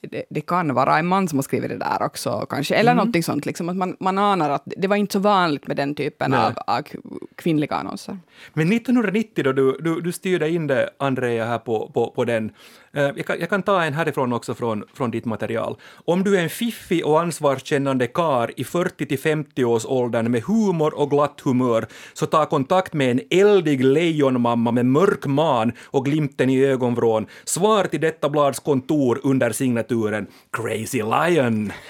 det, 0.00 0.24
det 0.30 0.40
kan 0.40 0.74
vara 0.74 0.98
en 0.98 1.06
man 1.06 1.28
som 1.28 1.38
har 1.38 1.42
skrivit 1.42 1.70
det 1.70 1.76
där 1.76 2.02
också 2.02 2.46
kanske, 2.50 2.74
eller 2.74 2.94
någonting 2.94 3.22
sånt, 3.22 3.46
liksom 3.46 3.68
att 3.68 3.76
man, 3.76 3.96
man 4.00 4.18
anar 4.18 4.50
att 4.50 4.62
det 4.66 4.88
var 4.88 4.96
inte 4.96 5.12
så 5.12 5.18
vanligt 5.18 5.66
med 5.66 5.76
den 5.76 5.94
typen 5.94 6.34
av, 6.34 6.52
av 6.66 6.82
kvinnliga 7.36 7.74
annonser. 7.76 8.18
Men 8.52 8.72
1990 8.72 9.44
då 9.44 9.52
du, 9.52 9.76
du, 9.80 10.00
du 10.00 10.12
styrde 10.12 10.50
in 10.50 10.66
det, 10.66 10.90
Andrea, 10.98 11.44
här 11.44 11.58
på, 11.58 11.90
på, 11.94 12.10
på 12.10 12.24
den. 12.24 12.52
Eh, 12.92 13.02
Jag 13.02 13.26
kan, 13.26 13.40
jag 13.40 13.48
kan 13.50 13.62
ta 13.62 13.82
en 13.82 13.94
härifrån 13.94 14.32
också 14.32 14.54
från, 14.54 14.84
från 14.94 15.10
ditt 15.10 15.24
material. 15.24 15.76
Om 16.04 16.24
du 16.24 16.36
är 16.38 16.42
en 16.42 16.48
fiffig 16.48 17.06
och 17.06 17.20
ansvarskännande 17.20 18.06
kar 18.06 18.50
i 18.56 18.64
40 18.64 19.06
till 19.06 19.18
50 19.18 19.64
års 19.64 19.86
åldern 19.86 20.30
med 20.30 20.42
humor 20.42 20.94
och 20.94 21.10
glatt 21.10 21.40
humör, 21.44 21.86
så 22.12 22.26
ta 22.26 22.46
kontakt 22.46 22.92
med 22.92 23.10
en 23.10 23.20
eldig 23.30 23.84
lejonmamma 23.84 24.70
med 24.72 24.86
mörk 24.86 25.26
man 25.26 25.72
och 25.82 26.04
glimten 26.04 26.50
i 26.50 26.64
ögonvrån. 26.64 27.26
Svar 27.44 27.84
till 27.84 28.00
detta 28.00 28.28
blads 28.28 28.60
kontor 28.60 29.20
under 29.22 29.52
litteraturen 29.90 30.26
Crazy 30.50 31.02
Lion. 31.02 31.72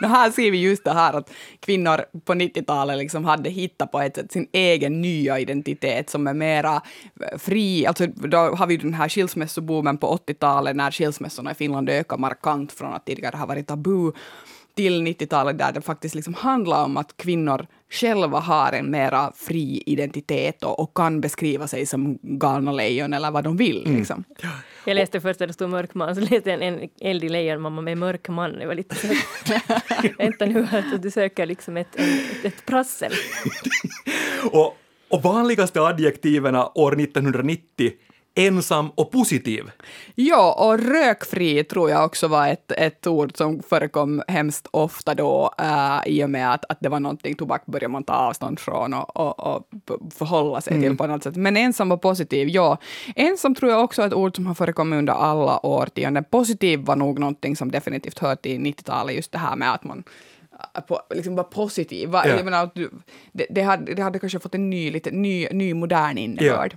No, 0.00 0.06
här 0.06 0.30
ser 0.30 0.50
vi 0.50 0.58
just 0.58 0.84
det 0.84 0.92
här 0.92 1.12
att 1.12 1.30
kvinnor 1.60 2.04
på 2.24 2.34
90-talet 2.34 2.98
liksom 2.98 3.24
hade 3.24 3.50
hittat 3.50 3.92
på 3.92 4.00
ett 4.00 4.16
sätt 4.16 4.32
sin 4.32 4.48
egen 4.52 5.00
nya 5.00 5.38
identitet 5.38 6.10
som 6.10 6.26
är 6.26 6.34
mera 6.34 6.82
eh, 7.20 7.38
fri. 7.38 7.86
Alltså, 7.86 8.06
då 8.06 8.36
har 8.36 8.66
vi 8.66 8.76
den 8.76 8.94
här 8.94 9.08
skilsmässoboomen 9.08 9.98
på 9.98 10.18
80-talet 10.26 10.76
när 10.76 10.90
skilsmässorna 10.90 11.50
i 11.50 11.54
Finland 11.54 11.88
ökar 11.88 12.16
markant 12.16 12.72
från 12.72 12.94
att 12.94 13.06
tidigare 13.06 13.36
ha 13.36 13.46
varit 13.46 13.66
tabu 13.66 14.12
till 14.74 15.06
90-talet 15.06 15.58
där 15.58 15.72
det 15.72 15.80
faktiskt 15.80 16.14
liksom 16.14 16.34
handlar 16.34 16.84
om 16.84 16.96
att 16.96 17.16
kvinnor 17.16 17.66
själva 17.90 18.40
har 18.40 18.72
en 18.72 18.90
mera 18.90 19.32
fri 19.36 19.82
identitet 19.86 20.64
och, 20.64 20.80
och 20.80 20.96
kan 20.96 21.20
beskriva 21.20 21.66
sig 21.68 21.86
som 21.86 22.18
galna 22.22 22.72
lejon 22.72 23.12
eller 23.12 23.30
vad 23.30 23.44
de 23.44 23.56
vill. 23.56 23.96
Liksom. 23.96 24.24
Jag 24.84 24.94
läste 24.94 25.20
först 25.20 25.40
att 25.40 25.48
det 25.48 25.54
stod 25.54 25.70
mörk 25.70 25.94
man, 25.94 26.14
så 26.14 26.20
läste 26.20 26.50
jag 26.50 26.62
en, 26.62 26.78
en 26.78 26.88
eldig 27.00 27.30
lejonmamma 27.30 27.82
med 27.82 27.98
mörk 27.98 28.28
man. 28.28 28.52
Det 28.52 28.66
var 28.66 28.74
lite 28.74 28.94
så 28.94 29.06
Vänta 30.18 30.46
nu, 30.46 30.68
att 30.72 31.02
du 31.02 31.10
söker 31.10 31.46
liksom 31.46 31.76
ett, 31.76 31.96
ett, 31.96 32.44
ett 32.44 32.66
prassel. 32.66 33.12
Och, 34.52 34.76
och 35.08 35.22
vanligaste 35.22 35.80
adjektiven 35.80 36.56
år 36.56 37.00
1990 37.00 37.92
ensam 38.34 38.90
och 38.90 39.10
positiv. 39.10 39.70
Ja, 40.14 40.54
och 40.58 40.78
rökfri 40.78 41.64
tror 41.64 41.90
jag 41.90 42.04
också 42.04 42.28
var 42.28 42.48
ett, 42.48 42.72
ett 42.72 43.06
ord 43.06 43.36
som 43.36 43.62
förekom 43.62 44.22
hemskt 44.28 44.66
ofta 44.70 45.14
då, 45.14 45.54
äh, 45.58 46.00
i 46.06 46.24
och 46.24 46.30
med 46.30 46.52
att, 46.52 46.64
att 46.68 46.78
det 46.80 46.88
var 46.88 47.00
någonting 47.00 47.34
tobak 47.34 47.66
började 47.66 47.92
man 47.92 48.04
ta 48.04 48.12
avstånd 48.12 48.58
från 48.58 48.94
och, 48.94 49.16
och, 49.16 49.44
och 49.44 49.68
förhålla 50.14 50.60
sig 50.60 50.80
till 50.80 50.96
på 50.96 51.06
något 51.06 51.22
sätt. 51.22 51.36
Men 51.36 51.56
ensam 51.56 51.92
och 51.92 52.02
positiv, 52.02 52.48
ja. 52.48 52.78
Ensam 53.16 53.54
tror 53.54 53.70
jag 53.70 53.84
också 53.84 54.02
är 54.02 54.06
ett 54.06 54.14
ord 54.14 54.36
som 54.36 54.46
har 54.46 54.54
förekommit 54.54 54.98
under 54.98 55.12
alla 55.12 55.66
årtionden. 55.66 56.24
Positiv 56.24 56.80
var 56.80 56.96
nog 56.96 57.18
någonting 57.18 57.56
som 57.56 57.70
definitivt 57.70 58.18
hör 58.18 58.36
till 58.36 58.60
90-talet, 58.60 59.16
just 59.16 59.32
det 59.32 59.38
här 59.38 59.56
med 59.56 59.72
att 59.72 59.84
man 59.84 60.04
äh, 60.74 60.80
på, 60.80 61.00
liksom 61.10 61.36
var 61.36 61.44
positiv. 61.44 62.08
Va? 62.08 62.28
Ja. 62.28 62.44
Menar, 62.44 62.70
det, 63.32 63.46
det, 63.50 63.62
hade, 63.62 63.94
det 63.94 64.02
hade 64.02 64.18
kanske 64.18 64.38
fått 64.38 64.54
en 64.54 64.70
ny, 64.70 64.90
lite, 64.90 65.10
ny, 65.10 65.48
ny 65.50 65.74
modern 65.74 66.18
innebörd. 66.18 66.76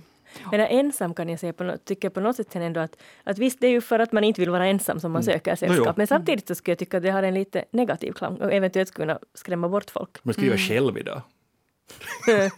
Men 0.50 0.60
ensam 0.60 1.14
kan 1.14 1.28
jag 1.28 1.40
säga, 1.40 1.52
på 1.52 1.76
tycker 1.84 2.08
på 2.08 2.20
något 2.20 2.36
sätt 2.36 2.52
sen 2.52 2.62
ändå 2.62 2.80
att, 2.80 2.96
att 3.24 3.38
visst, 3.38 3.60
det 3.60 3.66
är 3.66 3.70
ju 3.70 3.80
för 3.80 3.98
att 3.98 4.12
man 4.12 4.24
inte 4.24 4.40
vill 4.40 4.50
vara 4.50 4.66
ensam 4.66 5.00
som 5.00 5.12
man 5.12 5.22
söker 5.22 5.56
sällskap. 5.56 5.86
jo. 5.86 5.92
Men 5.96 6.06
samtidigt 6.06 6.48
så 6.48 6.54
skulle 6.54 6.72
jag 6.72 6.78
tycka 6.78 6.96
att 6.96 7.02
det 7.02 7.10
har 7.10 7.22
en 7.22 7.34
lite 7.34 7.64
negativ 7.70 8.12
klang 8.12 8.36
och 8.36 8.52
eventuellt 8.52 8.88
skulle 8.88 9.06
kunna 9.06 9.18
skrämma 9.34 9.68
bort 9.68 9.90
folk. 9.90 10.24
Man 10.24 10.34
skriver 10.34 10.56
själv 10.56 10.98
idag. 10.98 11.22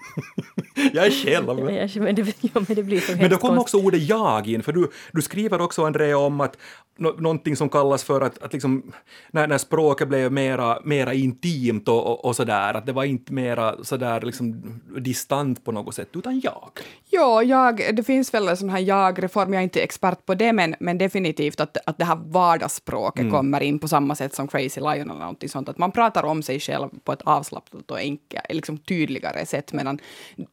jag 0.93 1.07
är 1.07 1.11
själv. 1.11 1.47
Ja, 1.49 1.55
men, 2.01 2.15
det, 2.15 2.35
ja, 2.41 2.51
men 2.55 2.77
det 2.77 2.83
blir 2.83 3.01
så 3.01 3.17
Men 3.17 3.31
då 3.31 3.37
kom 3.37 3.59
också 3.59 3.77
ordet 3.77 4.03
jag 4.03 4.49
in, 4.49 4.63
för 4.63 4.73
du, 4.73 4.91
du 5.13 5.23
skriver 5.23 5.61
också, 5.61 5.85
Andrea, 5.85 6.19
om 6.19 6.41
att 6.41 6.59
nå, 6.99 7.15
någonting 7.19 7.57
som 7.57 7.69
kallas 7.69 8.05
för 8.05 8.21
att, 8.21 8.43
att 8.43 8.53
liksom, 8.53 8.93
när, 9.31 9.47
när 9.47 9.59
språket 9.59 10.09
blev 10.09 10.33
mera, 10.33 10.79
mera 10.85 11.15
intimt 11.15 11.89
och, 11.89 12.07
och, 12.07 12.25
och 12.25 12.37
sådär, 12.37 12.75
att 12.75 12.87
det 12.87 12.93
var 12.93 13.05
inte 13.05 13.33
mera 13.33 13.85
sådär 13.85 14.21
liksom 14.21 14.81
distant 14.99 15.65
på 15.65 15.73
något 15.73 15.95
sätt, 15.95 16.09
utan 16.13 16.41
jag. 16.41 16.71
Ja, 17.13 17.43
jag, 17.43 17.97
det 17.97 18.03
finns 18.03 18.35
väl 18.35 18.49
en 18.49 18.57
sån 18.57 18.71
här 18.71 18.79
jag-reform, 18.81 19.53
jag 19.53 19.61
är 19.61 19.65
inte 19.65 19.83
expert 19.83 20.27
på 20.27 20.35
det, 20.35 20.53
men, 20.53 20.75
men 20.81 20.99
definitivt 20.99 21.61
att, 21.61 21.77
att 21.87 21.99
det 21.99 22.05
här 22.05 22.17
vardagsspråket 22.17 23.31
kommer 23.31 23.61
in 23.61 23.79
på 23.79 23.89
samma 23.89 24.15
sätt 24.15 24.35
som 24.35 24.49
Crazy 24.49 24.81
Lion 24.81 25.11
eller 25.11 25.21
någonting 25.21 25.49
sånt, 25.49 25.69
att 25.69 25.79
man 25.79 25.93
pratar 25.93 26.25
om 26.25 26.43
sig 26.43 26.61
själv 26.61 26.89
på 27.05 27.13
ett 27.13 27.23
avslappnat 27.23 27.91
och 27.91 27.99
enkelt, 27.99 28.45
liksom 28.51 28.79
tydligare 28.79 29.47
sätt, 29.47 29.73
medan 29.73 29.99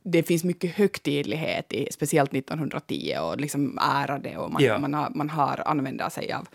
det 0.03 0.23
finns 0.23 0.43
mycket 0.43 0.75
högtidlighet, 0.75 1.73
i, 1.73 1.87
speciellt 1.91 2.33
1910, 2.33 3.15
och 3.21 3.39
liksom 3.41 3.79
ärade 3.81 4.37
och 4.37 4.51
man, 4.51 4.63
Ja. 4.63 4.79
man, 4.79 4.93
har, 4.93 5.09
man 5.15 5.29
har 5.29 5.63
använder 5.65 6.09
sig 6.09 6.33
av 6.33 6.47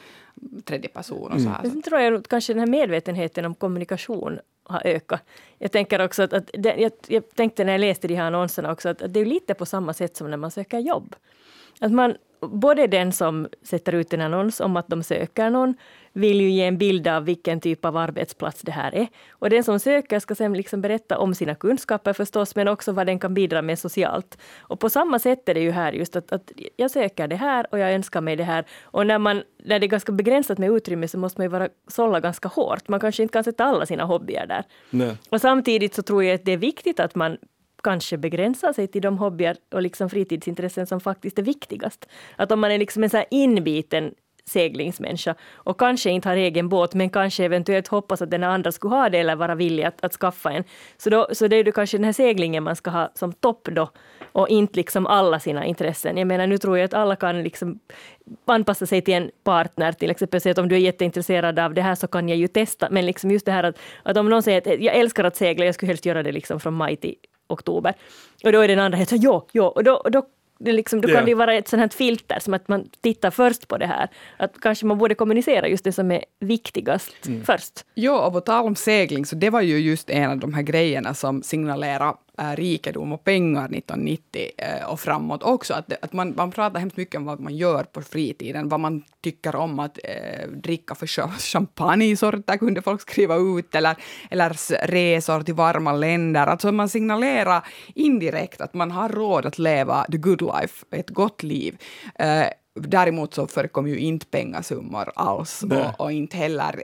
tredje 0.65 0.89
person 0.89 1.33
och 1.33 1.41
så 1.41 1.49
här. 1.49 1.59
Men 1.63 1.71
sen 1.71 1.83
tror 1.83 2.01
jag 2.01 2.27
kanske 2.29 2.53
den 2.53 2.61
här 2.61 2.67
medvetenheten 2.67 3.45
om 3.45 3.55
kommunikation 3.55 4.39
har 4.73 4.83
ökat. 4.87 5.23
Jag 5.59 5.73
tänker 5.73 6.05
också 6.05 6.23
att, 6.23 6.33
att 6.33 6.51
det, 6.53 6.75
jag, 6.77 6.93
jag 7.07 7.31
tänkte 7.35 7.65
när 7.65 7.73
jag 7.73 7.81
läste 7.81 8.09
de 8.09 8.15
här 8.15 8.27
annonserna 8.27 8.73
också 8.73 8.89
att, 8.89 9.03
att 9.03 9.13
det 9.13 9.21
är 9.21 9.25
lite 9.25 9.55
på 9.55 9.67
samma 9.67 9.93
sätt 9.93 10.17
som 10.17 10.31
när 10.31 10.37
man 10.37 10.51
söker 10.51 10.79
jobb. 10.79 11.17
att 11.81 11.93
man, 11.93 12.17
både 12.41 12.87
den 12.87 13.13
som 13.13 13.49
sätter 13.63 13.93
ut 13.93 14.13
en 14.13 14.21
annons 14.21 14.61
om 14.61 14.77
att 14.77 14.89
de 14.89 15.03
söker 15.03 15.51
någon, 15.51 15.75
vill 16.13 16.41
ju 16.41 16.51
ge 16.51 16.67
en 16.67 16.79
bild 16.79 17.09
av 17.09 17.25
vilken 17.25 17.61
typ 17.61 17.85
av 17.85 17.97
arbetsplats 17.97 18.63
det 18.63 18.73
här 18.73 18.95
är. 18.95 19.09
Och 19.31 19.51
den 19.51 19.65
som 19.65 19.79
söker 19.81 20.19
ska 20.19 20.35
sen 20.35 20.53
liksom 20.53 20.81
berätta 20.81 21.19
om 21.19 21.35
sina 21.35 21.55
kunskaper 21.55 22.13
förstås, 22.13 22.57
men 22.57 22.69
också 22.69 22.93
vad 22.93 23.07
den 23.07 23.19
kan 23.19 23.35
bidra 23.35 23.63
med 23.63 23.79
socialt. 23.79 24.39
Och 24.59 24.81
på 24.81 24.91
samma 24.91 25.19
sätt 25.19 25.49
är 25.49 25.55
det 25.55 25.61
ju 25.61 25.71
här 25.71 25.93
just 25.93 26.17
att, 26.17 26.33
att 26.33 26.53
jag 26.77 26.91
söker 26.91 27.29
det 27.29 27.37
här 27.37 27.67
och 27.71 27.79
jag 27.79 27.95
önskar 27.95 28.21
mig 28.21 28.37
det 28.37 28.45
här. 28.45 28.65
Och 28.83 29.07
när, 29.07 29.19
man, 29.19 29.43
när 29.65 29.79
det 29.79 29.87
är 29.87 29.89
ganska 29.89 30.13
begränsat 30.13 30.59
med 30.59 30.71
utrymme 30.71 31.09
så 31.09 31.19
måste 31.19 31.41
man 31.41 31.45
ju 31.45 31.51
vara, 31.51 31.69
sålla 31.89 32.21
ganska 32.21 32.49
hårt. 32.49 32.89
Man 32.89 33.01
kanske 33.01 33.23
inte 33.23 33.33
kan 33.33 33.45
sätta 33.45 33.65
alla 33.65 33.87
sina 33.87 34.05
hobbyer 34.05 34.47
där. 34.47 34.65
Nej. 34.91 35.17
Och 35.31 35.41
samtidigt 35.41 35.95
så 35.95 36.03
tror 36.03 36.25
jag 36.25 36.35
att 36.35 36.45
det 36.45 36.53
är 36.53 36.57
viktigt 36.57 37.01
att 37.01 37.15
man 37.15 37.37
kanske 37.83 38.17
begränsa 38.19 38.73
sig 38.73 38.87
till 38.87 39.03
de 39.03 39.19
hobbyer 39.19 39.57
och 39.71 39.83
liksom 39.83 40.11
fritidsintressen 40.11 40.87
som 40.87 41.01
faktiskt 41.01 41.39
är 41.39 41.43
viktigast. 41.43 42.09
Att 42.37 42.53
om 42.53 42.61
man 42.61 42.71
är 42.71 42.79
liksom 42.79 43.05
en 43.05 43.11
så 43.11 43.25
inbiten 43.31 44.15
seglingsmänniska 44.45 45.35
och 45.55 45.81
kanske 45.81 46.11
inte 46.11 46.29
har 46.29 46.37
egen 46.37 46.69
båt 46.69 46.95
men 46.95 47.11
kanske 47.11 47.45
eventuellt 47.45 47.89
hoppas 47.89 48.23
att 48.23 48.31
den 48.31 48.45
andra 48.45 48.73
skulle 48.73 48.95
ha 48.95 49.09
det 49.09 49.19
eller 49.19 49.37
vara 49.37 49.55
villig 49.55 49.85
att, 49.85 50.05
att 50.05 50.13
skaffa 50.13 50.53
en. 50.53 50.65
Så, 50.97 51.11
då, 51.11 51.29
så 51.33 51.49
det 51.49 51.57
är 51.57 51.65
ju 51.65 51.73
kanske 51.73 51.97
den 51.97 52.05
här 52.05 52.13
seglingen 52.13 52.63
man 52.63 52.77
ska 52.77 52.91
ha 52.91 53.11
som 53.15 53.33
topp 53.33 53.69
då 53.73 53.91
och 54.33 54.49
inte 54.49 54.77
liksom 54.77 55.07
alla 55.07 55.41
sina 55.41 55.65
intressen. 55.65 56.17
Jag 56.17 56.27
menar 56.27 56.47
nu 56.47 56.59
tror 56.59 56.79
jag 56.79 56.85
att 56.85 56.95
alla 56.95 57.17
kan 57.17 57.43
liksom 57.43 57.79
anpassa 58.45 58.87
sig 58.87 59.03
till 59.03 59.15
en 59.15 59.31
partner 59.45 59.93
till 59.93 60.11
exempel. 60.11 60.41
Så 60.41 60.51
att 60.51 60.59
om 60.59 60.69
du 60.69 60.75
är 60.75 60.81
jätteintresserad 60.81 61.59
av 61.59 61.75
det 61.75 61.83
här 61.83 61.95
så 61.95 62.07
kan 62.07 62.29
jag 62.29 62.39
ju 62.39 62.49
testa. 62.49 62.89
Men 62.91 63.07
liksom 63.07 63.31
just 63.31 63.47
det 63.47 63.53
här 63.53 63.65
att, 63.65 63.79
att 64.03 64.17
om 64.17 64.29
någon 64.29 64.43
säger 64.43 64.59
att 64.59 64.83
jag 64.83 64.97
älskar 64.97 65.25
att 65.25 65.37
segla, 65.37 65.65
jag 65.65 65.75
skulle 65.75 65.91
helst 65.91 66.07
göra 66.07 66.23
det 66.23 66.33
liksom 66.33 66.61
från 66.61 66.75
maj 66.75 66.97
till 66.97 67.15
oktober. 67.49 67.95
Och 68.45 68.53
då 68.53 68.61
är 68.61 68.69
den 68.69 68.79
andra 68.79 68.99
helt 68.99 69.11
så 69.11 69.17
ja, 69.21 69.47
ja. 69.53 69.69
Och 69.69 69.85
då, 69.85 69.93
och 69.93 70.11
då 70.11 70.27
det 70.65 70.73
liksom, 70.73 71.01
då 71.01 71.09
kan 71.09 71.15
yeah. 71.15 71.25
det 71.25 71.31
ju 71.31 71.37
vara 71.37 71.55
ett 71.55 71.69
sånt 71.69 71.81
här 71.81 71.89
filter, 71.89 72.39
som 72.41 72.55
att 72.55 72.69
man 72.69 72.89
tittar 73.01 73.31
först 73.31 73.69
på 73.69 73.79
det 73.79 73.87
här. 73.87 74.09
Att 74.37 74.61
kanske 74.61 74.87
man 74.87 74.99
borde 74.99 75.15
kommunicera 75.15 75.69
just 75.69 75.85
det 75.85 75.93
som 75.93 76.11
är 76.11 76.25
viktigast 76.41 77.27
mm. 77.27 77.45
först. 77.45 77.85
Ja, 77.95 78.27
och 78.27 78.33
på 78.33 78.41
tal 78.41 78.67
om 78.67 78.77
segling, 78.77 79.27
så 79.27 79.37
det 79.37 79.51
var 79.51 79.61
ju 79.61 79.79
just 79.79 80.11
en 80.11 80.31
av 80.31 80.39
de 80.39 80.55
här 80.55 80.63
grejerna 80.63 81.15
som 81.15 81.43
signalerade 81.43 82.15
rikedom 82.39 83.13
och 83.13 83.25
pengar 83.25 83.65
1990 83.65 84.51
äh, 84.57 84.91
och 84.91 85.01
framåt 85.01 85.43
också. 85.43 85.75
Att, 85.75 86.05
att 86.05 86.13
man, 86.13 86.35
man 86.37 86.51
pratar 86.51 86.81
hemskt 86.81 86.97
mycket 86.97 87.19
om 87.19 87.25
vad 87.25 87.41
man 87.41 87.57
gör 87.57 87.85
på 87.85 88.03
fritiden, 88.03 88.69
vad 88.69 88.81
man 88.81 89.03
tycker 89.21 89.57
om 89.57 89.79
att 89.79 89.99
äh, 90.05 90.49
dricka 90.49 90.95
för 90.95 91.07
champagnesorter 91.39 92.57
kunde 92.57 92.83
folk 92.83 93.01
skriva 93.01 93.37
ut, 93.37 93.75
eller, 93.75 93.97
eller 94.31 94.87
resor 94.87 95.43
till 95.43 95.55
varma 95.55 95.93
länder. 95.93 96.47
Alltså 96.47 96.73
man 96.73 96.89
signalerar 96.89 97.67
indirekt 97.95 98.61
att 98.61 98.75
man 98.75 98.91
har 98.91 99.09
råd 99.09 99.47
att 99.47 99.59
leva 99.59 100.05
the 100.05 100.17
good 100.17 100.43
life, 100.43 100.87
ett 100.91 101.11
gott 101.11 101.43
liv. 101.43 101.77
Äh, 102.15 102.47
Däremot 102.75 103.35
så 103.35 103.47
förekom 103.47 103.89
ju 103.89 103.99
inte 103.99 104.27
pengasummor 104.27 105.13
alls 105.15 105.63
och, 105.63 106.01
och, 106.01 106.13
inte 106.13 106.37
heller 106.37 106.83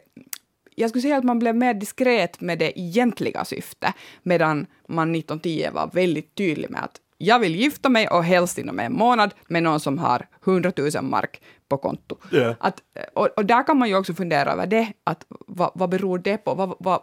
jag 0.78 0.90
skulle 0.90 1.02
säga 1.02 1.16
att 1.16 1.24
man 1.24 1.38
blev 1.38 1.56
mer 1.56 1.74
diskret 1.74 2.40
med 2.40 2.58
det 2.58 2.80
egentliga 2.80 3.44
syftet, 3.44 3.94
medan 4.22 4.66
man 4.88 5.14
1910 5.14 5.68
var 5.72 5.90
väldigt 5.92 6.34
tydlig 6.34 6.70
med 6.70 6.84
att 6.84 7.00
jag 7.18 7.38
vill 7.38 7.56
gifta 7.56 7.88
mig 7.88 8.08
och 8.08 8.24
helst 8.24 8.58
inom 8.58 8.78
en 8.78 8.92
månad 8.92 9.34
med 9.48 9.62
någon 9.62 9.80
som 9.80 9.98
har 9.98 10.26
100 10.44 10.72
000 10.76 11.04
mark 11.04 11.42
på 11.68 11.78
konto. 11.78 12.16
Yeah. 12.32 12.54
Att, 12.60 12.82
och, 13.14 13.28
och, 13.36 13.44
där 13.44 13.66
kan 13.66 13.78
man 13.78 13.88
ju 13.88 13.96
också 13.96 14.14
fundera 14.14 14.52
över 14.52 14.66
det, 14.66 14.92
att 15.04 15.26
vad, 15.28 15.70
vad 15.74 15.88
beror 15.90 16.18
det 16.18 16.36
på? 16.36 16.54
Vad, 16.54 16.76
vad, 16.78 17.00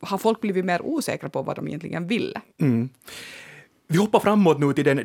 har 0.00 0.18
folk 0.18 0.40
blivit 0.40 0.64
mer 0.64 0.82
osäkra 0.82 1.28
på 1.28 1.42
vad 1.42 1.56
de 1.56 1.68
egentligen 1.68 2.06
ville? 2.06 2.40
Mm. 2.60 2.88
Vi 3.92 3.98
hoppar 3.98 4.20
framåt 4.20 4.58
nu 4.58 4.72
till 4.72 4.84
den 4.84 4.96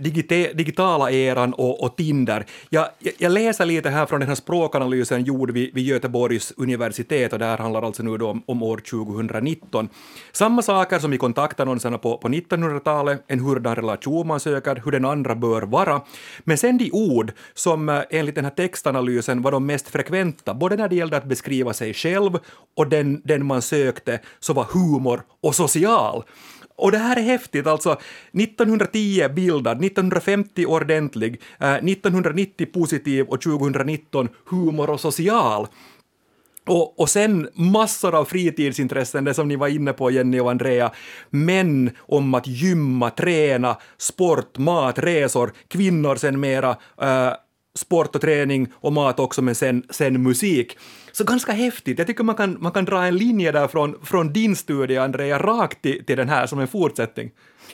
digitala 0.53 1.11
eran 1.11 1.53
och, 1.53 1.83
och 1.83 1.95
Tinder. 1.95 2.45
Jag, 2.69 2.87
jag, 3.17 3.31
läser 3.31 3.65
lite 3.65 3.89
här 3.89 4.05
från 4.05 4.19
den 4.19 4.29
här 4.29 4.35
språkanalysen 4.35 5.23
gjord 5.23 5.51
vid, 5.51 5.73
vid 5.73 5.83
Göteborgs 5.83 6.53
universitet 6.57 7.33
och 7.33 7.39
det 7.39 7.45
här 7.45 7.57
handlar 7.57 7.81
alltså 7.81 8.03
nu 8.03 8.15
om, 8.15 8.43
om 8.45 8.63
år 8.63 8.77
2019. 8.77 9.89
Samma 10.31 10.61
saker 10.61 10.99
som 10.99 11.13
i 11.13 11.17
kontaktannonserna 11.17 11.97
på, 11.97 12.17
på 12.17 12.27
1900-talet, 12.27 13.23
en 13.27 13.39
hurdan 13.39 13.75
relation 13.75 14.27
man 14.27 14.39
söker, 14.39 14.81
hur 14.85 14.91
den 14.91 15.05
andra 15.05 15.35
bör 15.35 15.61
vara. 15.61 16.01
Men 16.43 16.57
sen 16.57 16.77
de 16.77 16.91
ord 16.91 17.31
som 17.53 17.89
eh, 17.89 18.01
enligt 18.09 18.35
den 18.35 18.45
här 18.45 18.51
textanalysen 18.51 19.41
var 19.41 19.51
de 19.51 19.65
mest 19.65 19.87
frekventa, 19.87 20.53
både 20.53 20.75
när 20.75 20.89
det 20.89 20.95
gällde 20.95 21.17
att 21.17 21.25
beskriva 21.25 21.73
sig 21.73 21.93
själv 21.93 22.39
och 22.77 22.89
den, 22.89 23.21
den 23.23 23.45
man 23.45 23.61
sökte, 23.61 24.19
så 24.39 24.53
var 24.53 24.63
humor 24.63 25.21
och 25.41 25.55
social. 25.55 26.24
Och 26.77 26.92
det 26.92 26.98
här 26.98 27.18
är 27.18 27.22
häftigt, 27.22 27.68
alltså 27.68 27.98
1910 28.33 29.29
bildad, 29.29 29.85
1950 29.85 30.66
ordentlig, 30.66 31.42
eh, 31.59 31.74
1990 31.74 32.66
positiv 32.66 33.25
och 33.25 33.42
2019 33.42 34.29
humor 34.46 34.90
och 34.90 35.00
social. 35.00 35.68
Och, 36.68 37.00
och 37.00 37.09
sen 37.09 37.50
massor 37.53 38.16
av 38.16 38.25
fritidsintressen, 38.25 39.24
det 39.24 39.33
som 39.33 39.48
ni 39.48 39.55
var 39.55 39.68
inne 39.68 39.94
på 39.94 40.11
Jenny 40.11 40.40
och 40.40 40.51
Andrea, 40.51 40.92
män 41.29 41.92
om 41.98 42.33
att 42.33 42.48
gymma, 42.48 43.09
träna, 43.09 43.77
sport, 43.98 44.57
mat, 44.57 45.00
resor, 45.00 45.51
kvinnor 45.68 46.16
sen 46.16 46.40
mera, 46.40 46.70
eh, 47.01 47.33
sport 47.75 48.16
och 48.16 48.22
träning 48.22 48.68
och 48.74 48.94
mat 48.94 49.20
också, 49.20 49.42
men 49.42 49.55
sen, 49.55 49.83
sen 49.90 50.24
musik. 50.24 50.77
Så 51.11 51.24
ganska 51.24 51.51
häftigt. 51.51 51.98
Jag 51.98 52.07
tycker 52.07 52.24
man 52.24 52.35
kan, 52.35 52.57
man 52.59 52.72
kan 52.72 52.85
dra 52.85 53.05
en 53.05 53.18
linje 53.18 53.51
där 53.51 53.68
från, 53.68 54.05
från 54.05 54.33
din 54.33 54.55
studie, 54.55 54.98
Andrea, 54.98 55.40
rakt 55.40 55.81
till, 55.81 56.05
till 56.05 56.18
den 56.18 56.29
här 56.29 56.48
som 56.48 56.59
en 56.59 56.68
fortsättning. 56.68 57.31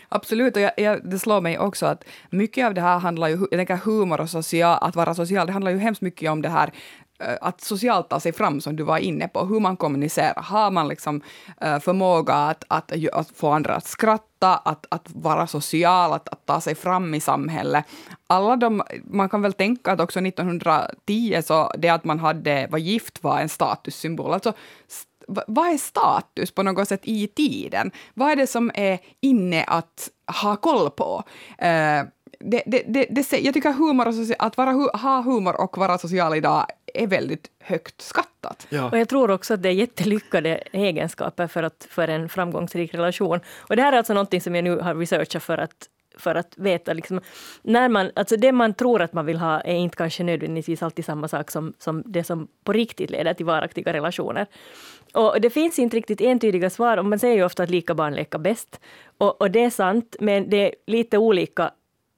Absolut, 0.09 0.55
och 0.55 0.61
jag, 0.61 0.71
jag, 0.77 1.09
det 1.09 1.19
slår 1.19 1.41
mig 1.41 1.59
också 1.59 1.85
att 1.85 2.03
mycket 2.29 2.65
av 2.65 2.73
det 2.73 2.81
här 2.81 2.99
handlar 2.99 3.27
ju, 3.27 3.37
jag 3.51 3.51
tänker 3.51 3.75
humor 3.75 4.21
och 4.21 4.29
social, 4.29 4.77
att 4.81 4.95
vara 4.95 5.13
social, 5.13 5.47
det 5.47 5.53
handlar 5.53 5.71
ju 5.71 5.77
hemskt 5.77 6.01
mycket 6.01 6.31
om 6.31 6.41
det 6.41 6.49
här 6.49 6.71
eh, 7.19 7.37
att 7.41 7.61
socialt 7.61 8.09
ta 8.09 8.19
sig 8.19 8.33
fram, 8.33 8.61
som 8.61 8.75
du 8.75 8.83
var 8.83 8.97
inne 8.97 9.27
på, 9.27 9.45
hur 9.45 9.59
man 9.59 9.77
kommunicerar. 9.77 10.41
Har 10.41 10.71
man 10.71 10.87
liksom 10.87 11.21
eh, 11.61 11.79
förmåga 11.79 12.33
att, 12.33 12.63
att, 12.67 12.91
att, 13.13 13.31
få 13.35 13.51
andra 13.51 13.75
att 13.75 13.87
skratta, 13.87 14.30
att, 14.47 14.85
att 14.89 15.07
vara 15.13 15.47
social, 15.47 16.13
att, 16.13 16.29
att 16.29 16.45
ta 16.45 16.61
sig 16.61 16.75
fram 16.75 17.13
i 17.13 17.19
samhället. 17.19 17.85
Alla 18.27 18.55
de, 18.55 18.83
man 19.03 19.29
kan 19.29 19.41
väl 19.41 19.53
tänka 19.53 19.91
att 19.91 19.99
också 19.99 20.19
1910 20.19 21.41
så 21.43 21.71
det 21.77 21.89
att 21.89 22.03
man 22.03 22.19
hade, 22.19 22.67
var 22.71 22.79
gift 22.79 23.23
var 23.23 23.39
en 23.39 23.49
statussymbol. 23.49 24.33
Alltså, 24.33 24.53
vad 25.47 25.67
är 25.67 25.77
status 25.77 26.51
på 26.51 26.63
något 26.63 26.87
sätt 26.87 27.01
i 27.03 27.27
tiden? 27.27 27.91
Vad 28.13 28.31
är 28.31 28.35
det 28.35 28.47
som 28.47 28.71
är 28.75 28.99
inne 29.19 29.63
att 29.63 30.09
ha 30.41 30.55
koll 30.55 30.89
på? 30.89 31.23
Eh, 31.57 32.03
det, 32.39 32.63
det, 32.65 32.83
det, 32.87 33.05
det, 33.09 33.31
jag 33.31 33.53
tycker 33.53 33.73
humor 33.73 34.07
och 34.07 34.13
att 34.39 34.57
vara, 34.57 34.71
ha 34.97 35.21
humor 35.21 35.61
och 35.61 35.77
vara 35.77 35.97
social 35.97 36.35
idag 36.35 36.65
är 36.93 37.07
väldigt 37.07 37.51
högt 37.59 38.01
skattat. 38.01 38.67
Ja. 38.69 38.89
Och 38.89 38.97
jag 38.97 39.09
tror 39.09 39.31
också 39.31 39.53
att 39.53 39.61
det 39.61 39.69
är 39.69 39.73
jättelyckade 39.73 40.63
egenskaper 40.71 41.47
för, 41.47 41.63
att, 41.63 41.87
för 41.89 42.07
en 42.07 42.29
framgångsrik 42.29 42.93
relation. 42.93 43.39
Och 43.57 43.75
det 43.75 43.81
här 43.81 43.93
är 43.93 43.97
alltså 43.97 44.13
någonting 44.13 44.41
som 44.41 44.55
jag 44.55 44.63
nu 44.63 44.77
har 44.77 44.95
researchat 44.95 45.43
för 45.43 45.57
att 45.57 45.89
för 46.17 46.35
att 46.35 46.57
veta. 46.57 46.93
Liksom, 46.93 47.21
när 47.61 47.89
man, 47.89 48.11
alltså 48.15 48.37
det 48.37 48.51
man 48.51 48.73
tror 48.73 49.01
att 49.01 49.13
man 49.13 49.25
vill 49.25 49.37
ha 49.37 49.61
är 49.61 49.75
inte 49.75 49.97
kanske 49.97 50.23
nödvändigtvis 50.23 50.83
alltid 50.83 51.05
samma 51.05 51.27
sak 51.27 51.51
som, 51.51 51.73
som 51.79 52.03
det 52.05 52.23
som 52.23 52.47
på 52.63 52.73
riktigt 52.73 53.09
leder 53.09 53.33
till 53.33 53.45
varaktiga 53.45 53.93
relationer. 53.93 54.47
Och 55.13 55.41
det 55.41 55.49
finns 55.49 55.79
inte 55.79 55.97
riktigt 55.97 56.21
entydiga 56.21 56.69
svar. 56.69 56.97
Och 56.97 57.05
man 57.05 57.19
säger 57.19 57.35
ju 57.35 57.43
ofta 57.43 57.63
att 57.63 57.69
lika 57.69 57.95
barn 57.95 58.13
leka 58.13 58.37
bäst. 58.37 58.79
Och, 59.17 59.41
och 59.41 59.51
det 59.51 59.63
är 59.63 59.69
sant, 59.69 60.15
men 60.19 60.49
det 60.49 60.57
är 60.57 60.75
lite 60.87 61.17
olika 61.17 61.71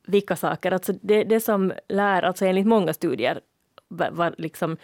vilka 0.08 0.36
saker. 0.36 0.72
Alltså 0.72 0.94
det, 1.02 1.24
det 1.24 1.40
som 1.40 1.74
lär, 1.90 2.24
alltså 2.24 2.46
enligt 2.46 2.68
många 2.68 2.94
studier, 2.94 3.40
var 3.88 4.36
liksom 4.38 4.78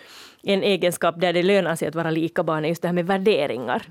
en 0.43 0.63
egenskap 0.63 1.21
där 1.21 1.33
det 1.33 1.43
lönar 1.43 1.75
sig 1.75 1.87
att 1.87 1.95
vara 1.95 2.11
lika 2.11 2.43
barn 2.43 2.65
är 2.65 2.69
just 2.69 2.81
det 2.81 2.87
här 2.87 2.95
med 2.95 3.07
värderingar. 3.07 3.83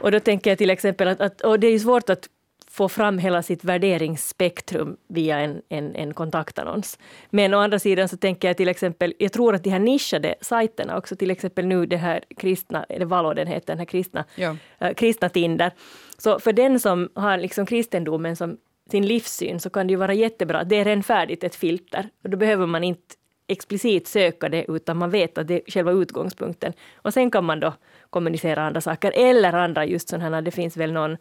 Och 0.00 0.12
då 0.12 0.20
tänker 0.20 0.50
jag 0.50 0.58
till 0.58 0.70
exempel 0.70 1.08
att, 1.08 1.20
att 1.20 1.40
och 1.40 1.60
det 1.60 1.66
är 1.66 1.78
svårt 1.78 2.10
att 2.10 2.28
få 2.76 2.88
fram 2.88 3.18
hela 3.18 3.42
sitt 3.42 3.64
värderingsspektrum 3.64 4.96
via 5.08 5.38
en, 5.38 5.62
en, 5.68 5.96
en 5.96 6.14
kontaktannons. 6.14 6.98
Men 7.30 7.54
å 7.54 7.58
andra 7.58 7.78
sidan 7.78 8.08
så 8.08 8.16
tänker 8.16 8.48
jag 8.48 8.56
till 8.56 8.68
exempel, 8.68 9.14
jag 9.18 9.32
tror 9.32 9.54
att 9.54 9.64
de 9.64 9.70
här 9.70 9.78
nischade 9.78 10.34
sajterna 10.40 10.98
också, 10.98 11.16
till 11.16 11.30
exempel 11.30 11.66
nu 11.66 11.86
det 11.86 11.96
här 11.96 12.24
kristna, 12.36 12.84
eller 12.84 13.06
vad 13.06 13.36
den 13.36 13.46
heter, 13.46 13.66
den 13.66 13.78
här 13.78 13.84
kristna, 13.84 14.24
ja. 14.34 14.56
äh, 14.78 14.94
kristna 14.94 15.28
Tinder. 15.28 15.72
Så 16.18 16.38
för 16.38 16.52
den 16.52 16.80
som 16.80 17.08
har 17.14 17.38
liksom 17.38 17.66
kristendomen 17.66 18.36
som 18.36 18.56
sin 18.90 19.06
livssyn 19.06 19.60
så 19.60 19.70
kan 19.70 19.86
det 19.86 19.90
ju 19.90 19.96
vara 19.96 20.14
jättebra. 20.14 20.64
Det 20.64 20.76
är 20.76 20.84
redan 20.84 21.02
färdigt 21.02 21.44
ett 21.44 21.54
filter 21.54 22.08
och 22.24 22.30
då 22.30 22.36
behöver 22.36 22.66
man 22.66 22.84
inte 22.84 23.14
explicit 23.48 24.08
söka 24.08 24.48
det 24.48 24.64
utan 24.68 24.96
man 24.96 25.10
vet 25.10 25.38
att 25.38 25.48
det 25.48 25.54
är 25.54 25.70
själva 25.70 25.92
utgångspunkten. 25.92 26.72
Och 26.96 27.14
sen 27.14 27.30
kan 27.30 27.44
man 27.44 27.60
då 27.60 27.74
kommunicera 28.10 28.62
andra 28.62 28.80
saker 28.80 29.12
eller 29.16 29.52
andra 29.52 29.84
just 29.84 30.08
sådana 30.08 30.36
här, 30.36 30.42
det 30.42 30.50
finns 30.50 30.76
väl 30.76 30.92
någon 30.92 31.16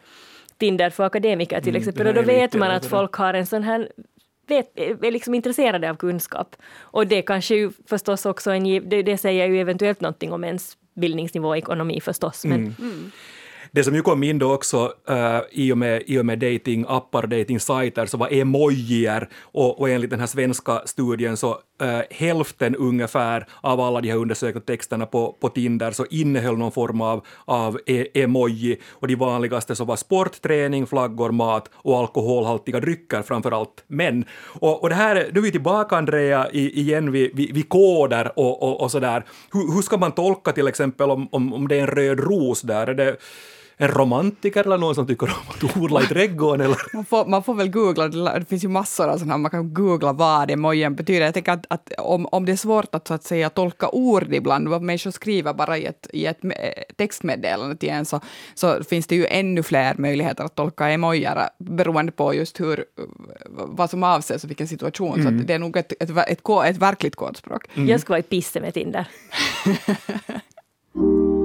Tinder 0.58 0.90
för 0.90 1.04
akademiker 1.04 1.62
till 1.62 1.70
mm, 1.70 1.80
exempel 1.80 2.08
och 2.08 2.14
då 2.14 2.22
vet 2.22 2.54
man 2.54 2.72
att 2.72 2.86
folk 2.86 3.14
har 3.14 3.34
en 3.34 3.46
sån 3.46 3.64
här 3.64 3.90
vet, 4.48 4.78
är 4.78 5.12
liksom 5.12 5.34
intresserade 5.34 5.90
av 5.90 5.96
kunskap. 5.96 6.56
Och 6.80 7.08
det 7.08 7.22
kanske 7.22 7.56
ju 7.56 7.72
förstås 7.88 8.26
också 8.26 8.52
en, 8.52 8.90
det, 8.90 9.02
det 9.02 9.18
säger 9.18 9.48
ju 9.48 9.62
eventuellt 9.62 10.02
någonting 10.02 10.34
om 10.34 10.44
ens 10.44 10.78
bildningsnivå 10.96 11.48
och 11.48 11.58
ekonomi 11.58 12.02
förstås. 12.02 12.46
Men, 12.46 12.60
mm. 12.60 12.76
Mm. 12.80 13.12
Det 13.72 13.84
som 13.84 13.96
ju 13.96 14.02
kom 14.02 14.24
in 14.24 14.40
då 14.40 14.54
också 14.54 14.94
uh, 15.10 15.42
i 15.52 15.72
och 15.72 15.78
med, 15.78 16.04
i 16.06 16.20
och 16.20 16.26
med 16.26 16.40
datingappar 16.40 17.24
och 17.24 17.30
datingsajter 17.30 18.06
så 18.06 18.18
var 18.18 18.34
emojier 18.34 19.30
och, 19.42 19.80
och 19.80 19.90
enligt 19.90 20.10
den 20.10 20.20
här 20.20 20.28
svenska 20.28 20.82
studien 20.86 21.38
så 21.38 21.60
uh, 21.82 22.02
hälften 22.10 22.76
ungefär 22.76 23.48
av 23.62 23.82
alla 23.82 24.02
de 24.02 24.10
här 24.10 24.18
undersökta 24.18 24.60
texterna 24.60 25.06
på, 25.06 25.36
på 25.40 25.50
Tinder 25.50 25.92
så 25.92 26.06
innehöll 26.10 26.58
någon 26.58 26.72
form 26.72 27.02
av, 27.02 27.26
av 27.46 27.80
e 27.86 28.08
emoji 28.14 28.78
och 28.92 29.08
de 29.08 29.16
vanligaste 29.16 29.76
så 29.76 29.86
var 29.86 29.96
sport, 29.96 30.42
träning, 30.42 30.88
flaggor, 30.88 31.32
mat 31.32 31.70
och 31.74 31.98
alkoholhaltiga 31.98 32.80
drycker 32.80 33.22
framför 33.22 33.52
allt 33.52 33.84
män. 33.88 34.26
Och, 34.60 34.84
och 34.84 34.90
det 34.90 34.96
här, 34.96 35.16
nu 35.16 35.40
är 35.40 35.44
vi 35.44 35.52
tillbaka 35.52 35.98
Andrea 35.98 36.50
i, 36.52 36.80
igen 36.80 37.12
vid, 37.12 37.36
vid, 37.36 37.54
vid 37.54 37.70
koder 37.70 38.32
och, 38.36 38.64
och, 38.64 38.82
och 38.82 38.92
sådär. 38.92 39.26
Hur, 39.52 39.76
hur 39.76 39.82
ska 39.82 39.98
man 39.98 40.12
tolka 40.12 40.52
till 40.52 40.68
exempel 40.68 41.12
om, 41.12 41.28
om, 41.32 41.54
om 41.54 41.68
det 41.68 41.76
är 41.76 41.82
en 41.82 41.88
röd 41.88 42.20
ros 42.20 42.62
där? 42.62 42.88
Är 42.88 42.94
det, 42.94 43.16
en 43.78 43.88
romantiker 43.88 44.64
eller 44.64 44.78
någon 44.78 44.96
som 44.96 45.08
tycker 45.08 45.26
om 45.26 45.70
att 45.70 45.78
odla 45.78 46.02
i 46.02 46.06
trädgården? 46.06 46.66
Eller? 46.66 46.78
Man, 46.94 47.06
får, 47.06 47.26
man 47.26 47.44
får 47.44 47.54
väl 47.54 47.70
googla, 47.70 48.08
det 48.08 48.46
finns 48.46 48.64
ju 48.64 48.68
massor 48.68 49.08
av 49.08 49.18
sådana, 49.18 49.38
man 49.38 49.52
kan 49.52 49.74
googla 49.74 50.14
vad 50.14 50.52
emojin 50.52 50.96
betyder. 50.96 51.26
Jag 51.26 51.34
tänker 51.34 51.52
att, 51.52 51.66
att 51.70 51.92
om, 51.98 52.26
om 52.26 52.46
det 52.46 52.52
är 52.52 52.56
svårt 52.56 52.96
att, 52.96 53.08
så 53.08 53.14
att 53.14 53.24
säga, 53.24 53.50
tolka 53.50 53.90
ord 53.90 54.34
ibland, 54.34 54.68
vad 54.68 54.82
människor 54.82 55.12
skriver 55.12 55.54
bara 55.54 55.78
i 55.78 55.86
ett, 55.86 56.08
i 56.14 56.26
ett 56.26 56.40
textmeddelande 56.96 57.76
till 57.76 57.90
en, 57.90 58.06
så, 58.06 58.22
så 58.54 58.84
finns 58.84 59.08
det 59.08 59.16
ju 59.16 59.26
ännu 59.26 59.64
fler 59.64 59.96
möjligheter 59.98 60.44
att 60.44 60.56
tolka 60.56 60.90
emojier 60.90 61.50
beroende 61.58 62.12
på 62.12 62.34
just 62.34 62.60
hur, 62.60 62.86
vad 63.50 63.90
som 63.90 64.04
avses 64.04 64.44
och 64.44 64.50
vilken 64.50 64.68
situation. 64.68 65.20
Mm. 65.20 65.40
Så 65.40 65.46
det 65.48 65.54
är 65.54 65.60
nog 65.60 65.78
ett, 65.78 65.92
ett, 65.92 66.10
ett, 66.10 66.30
ett, 66.30 66.50
ett 66.66 66.78
verkligt 66.78 67.16
kodspråk. 67.16 67.68
Mm. 67.74 67.90
Jag 67.90 68.02
ska 68.02 68.14
vara 68.14 68.20
i 68.20 68.24
pisse 68.24 68.60
med 68.60 68.74
Tinder. 68.74 69.08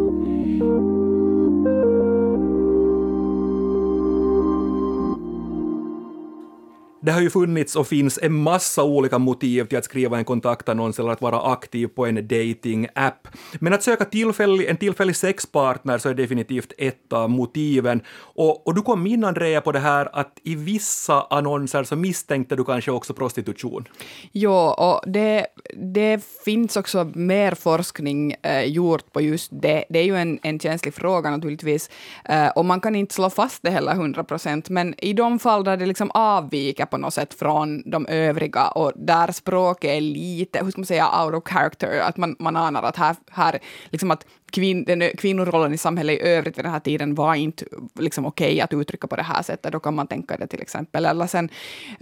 Det 7.02 7.12
har 7.12 7.20
ju 7.20 7.30
funnits 7.30 7.76
och 7.76 7.86
finns 7.86 8.18
en 8.22 8.32
massa 8.32 8.84
olika 8.84 9.18
motiv 9.18 9.64
till 9.64 9.78
att 9.78 9.84
skriva 9.84 10.18
en 10.18 10.24
kontaktannons 10.24 10.98
eller 10.98 11.10
att 11.10 11.20
vara 11.20 11.52
aktiv 11.52 11.86
på 11.86 12.06
en 12.06 12.28
dating-app. 12.28 13.28
Men 13.60 13.72
att 13.72 13.82
söka 13.82 14.04
tillfällig, 14.04 14.66
en 14.68 14.76
tillfällig 14.76 15.16
sexpartner 15.16 15.98
så 15.98 16.08
är 16.08 16.14
definitivt 16.14 16.72
ett 16.78 17.12
av 17.12 17.30
motiven. 17.30 18.00
Och, 18.18 18.66
och 18.66 18.74
du 18.74 18.82
kom 18.82 19.06
in, 19.06 19.24
Andrea, 19.24 19.60
på 19.60 19.72
det 19.72 19.78
här 19.78 20.08
att 20.12 20.38
i 20.42 20.54
vissa 20.54 21.26
annonser 21.30 21.84
så 21.84 21.96
misstänkte 21.96 22.56
du 22.56 22.64
kanske 22.64 22.90
också 22.90 23.14
prostitution. 23.14 23.88
Jo, 24.32 24.52
och 24.52 25.10
det, 25.10 25.46
det 25.74 26.24
finns 26.44 26.76
också 26.76 27.04
mer 27.14 27.54
forskning 27.54 28.34
eh, 28.42 28.64
gjort 28.64 29.12
på 29.12 29.20
just 29.20 29.50
det. 29.52 29.84
Det 29.88 29.98
är 29.98 30.04
ju 30.04 30.16
en, 30.16 30.38
en 30.42 30.60
känslig 30.60 30.94
fråga 30.94 31.30
naturligtvis, 31.30 31.90
eh, 32.24 32.48
och 32.48 32.64
man 32.64 32.80
kan 32.80 32.96
inte 32.96 33.14
slå 33.14 33.30
fast 33.30 33.62
det 33.62 33.70
heller 33.70 33.92
100 33.92 34.24
procent, 34.24 34.68
men 34.68 34.94
i 35.04 35.12
de 35.12 35.38
fall 35.38 35.64
där 35.64 35.76
det 35.76 35.86
liksom 35.86 36.10
avviker 36.14 36.89
på 36.90 36.98
något 36.98 37.14
sätt 37.14 37.34
från 37.34 37.90
de 37.90 38.06
övriga 38.06 38.68
och 38.68 38.92
där 38.96 39.32
språket 39.32 39.90
är 39.90 40.00
lite, 40.00 40.64
hur 40.64 40.70
ska 40.70 40.80
man 40.80 40.86
säga, 40.86 41.24
out 41.24 41.34
of 41.34 41.52
character, 41.52 42.00
att 42.00 42.16
man, 42.16 42.36
man 42.38 42.56
anar 42.56 42.82
att 42.82 42.96
här, 42.96 43.16
här 43.30 43.58
liksom 43.90 44.10
att 44.10 44.26
kvin, 44.52 44.84
den, 44.84 45.10
kvinnorollen 45.18 45.74
i 45.74 45.78
samhället 45.78 46.20
i 46.20 46.22
övrigt 46.22 46.58
vid 46.58 46.64
den 46.64 46.72
här 46.72 46.80
tiden 46.80 47.14
var 47.14 47.34
inte 47.34 47.64
liksom 47.98 48.26
okej 48.26 48.52
okay 48.52 48.60
att 48.60 48.72
uttrycka 48.72 49.06
på 49.06 49.16
det 49.16 49.22
här 49.22 49.42
sättet. 49.42 49.72
Då 49.72 49.80
kan 49.80 49.94
man 49.94 50.06
tänka 50.06 50.36
det 50.36 50.46
till 50.46 50.60
exempel. 50.60 51.06
Eller 51.06 51.26
sen 51.26 51.48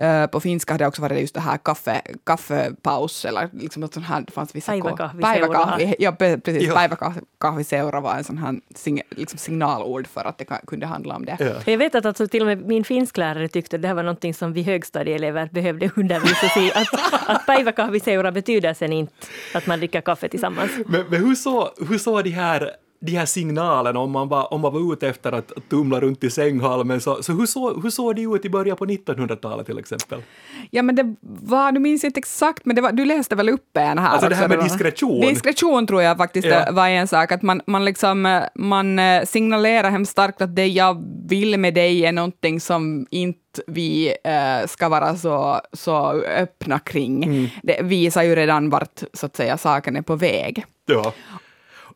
uh, 0.02 0.26
på 0.26 0.40
finska 0.40 0.74
hade 0.74 0.84
det 0.84 0.88
också 0.88 1.02
varit 1.02 1.20
just 1.20 1.34
det 1.34 1.40
här 1.40 1.56
kaffe, 1.56 2.02
kaffepaus 2.24 3.24
eller 3.24 3.48
liksom 3.52 3.80
något 3.80 3.94
sånt 3.94 4.06
här, 4.06 4.20
det 4.20 4.32
fanns 4.32 4.54
vissa... 4.54 4.72
Päiväkahviseura. 4.72 5.78
Ja, 5.98 6.12
precis. 6.12 6.74
Päiväkahviseura 6.74 8.00
var 8.00 8.14
en 8.14 8.24
sån 8.24 8.38
här 8.38 8.60
sig, 8.74 9.02
liksom 9.10 9.38
signalord 9.38 10.06
för 10.06 10.24
att 10.24 10.38
det 10.38 10.44
kunde 10.66 10.86
handla 10.86 11.16
om 11.16 11.24
det. 11.24 11.36
Ja. 11.40 11.72
Jag 11.72 11.78
vet 11.78 11.94
att 11.94 12.06
alltså 12.06 12.28
till 12.28 12.42
och 12.42 12.46
med 12.46 12.66
min 12.66 12.84
finsklärare 12.84 13.48
tyckte 13.48 13.76
att 13.76 13.82
det 13.82 13.88
här 13.88 13.94
var 13.94 14.02
någonting 14.02 14.34
som 14.34 14.52
vi 14.52 14.62
högstadieelever 14.62 15.48
behövde 15.52 15.90
undervisas 15.96 16.56
i. 16.56 16.72
Att, 16.74 16.88
att 17.26 17.46
päiväkahviseura 17.46 18.32
betyder 18.32 18.74
sen 18.74 18.92
inte 18.92 19.12
att 19.54 19.66
man 19.66 19.78
dricker 19.78 20.00
kaffe 20.00 20.28
tillsammans. 20.28 20.70
Men, 20.86 21.04
men 21.10 21.24
hur 21.24 21.34
så, 21.34 21.70
hur 21.88 21.98
så 21.98 22.22
de 22.22 22.30
här 22.38 22.70
de 23.00 23.12
här 23.12 23.26
signalerna 23.26 24.00
om 24.00 24.10
man 24.10 24.28
var, 24.28 24.52
om 24.52 24.60
man 24.60 24.72
var 24.72 24.92
ute 24.92 25.08
efter 25.08 25.32
att 25.32 25.52
tumla 25.70 26.00
runt 26.00 26.24
i 26.24 26.30
sänghalmen. 26.30 27.00
Så, 27.00 27.22
så 27.22 27.32
hur, 27.32 27.46
såg, 27.46 27.82
hur 27.82 27.90
såg 27.90 28.16
det 28.16 28.22
ut 28.22 28.44
i 28.44 28.50
början 28.50 28.76
på 28.76 28.86
1900-talet 28.86 29.66
till 29.66 29.78
exempel? 29.78 30.22
Ja 30.70 30.82
men 30.82 30.94
det 30.94 31.16
var, 31.20 31.72
nu 31.72 31.80
minns 31.80 32.02
jag 32.02 32.08
inte 32.08 32.18
exakt, 32.18 32.64
men 32.64 32.76
det 32.76 32.82
var, 32.82 32.92
du 32.92 33.04
läste 33.04 33.36
väl 33.36 33.48
upp 33.48 33.76
en 33.76 33.98
här 33.98 34.08
Alltså 34.08 34.28
det 34.28 34.34
här 34.34 34.48
med 34.48 34.58
diskretion? 34.58 35.20
Diskretion 35.20 35.86
tror 35.86 36.02
jag 36.02 36.16
faktiskt 36.16 36.48
ja. 36.48 36.68
var 36.72 36.88
en 36.88 37.08
sak, 37.08 37.32
att 37.32 37.42
man, 37.42 37.60
man, 37.66 37.84
liksom, 37.84 38.42
man 38.54 38.98
eh, 38.98 39.24
signalerar 39.24 39.90
hemskt 39.90 40.12
starkt 40.12 40.42
att 40.42 40.56
det 40.56 40.66
jag 40.66 41.04
vill 41.28 41.58
med 41.58 41.74
dig 41.74 42.06
är 42.06 42.12
någonting 42.12 42.60
som 42.60 43.06
inte 43.10 43.38
vi 43.66 44.14
äh, 44.24 44.66
ska 44.66 44.88
vara 44.88 45.16
så, 45.16 45.60
så 45.72 46.10
öppna 46.22 46.78
kring. 46.78 47.24
Mm. 47.24 47.46
Det 47.62 47.82
visar 47.82 48.22
ju 48.22 48.34
redan 48.34 48.70
vart 48.70 49.02
så 49.12 49.26
att 49.26 49.36
säga 49.36 49.58
saken 49.58 49.96
är 49.96 50.02
på 50.02 50.16
väg. 50.16 50.64
Ja. 50.86 51.12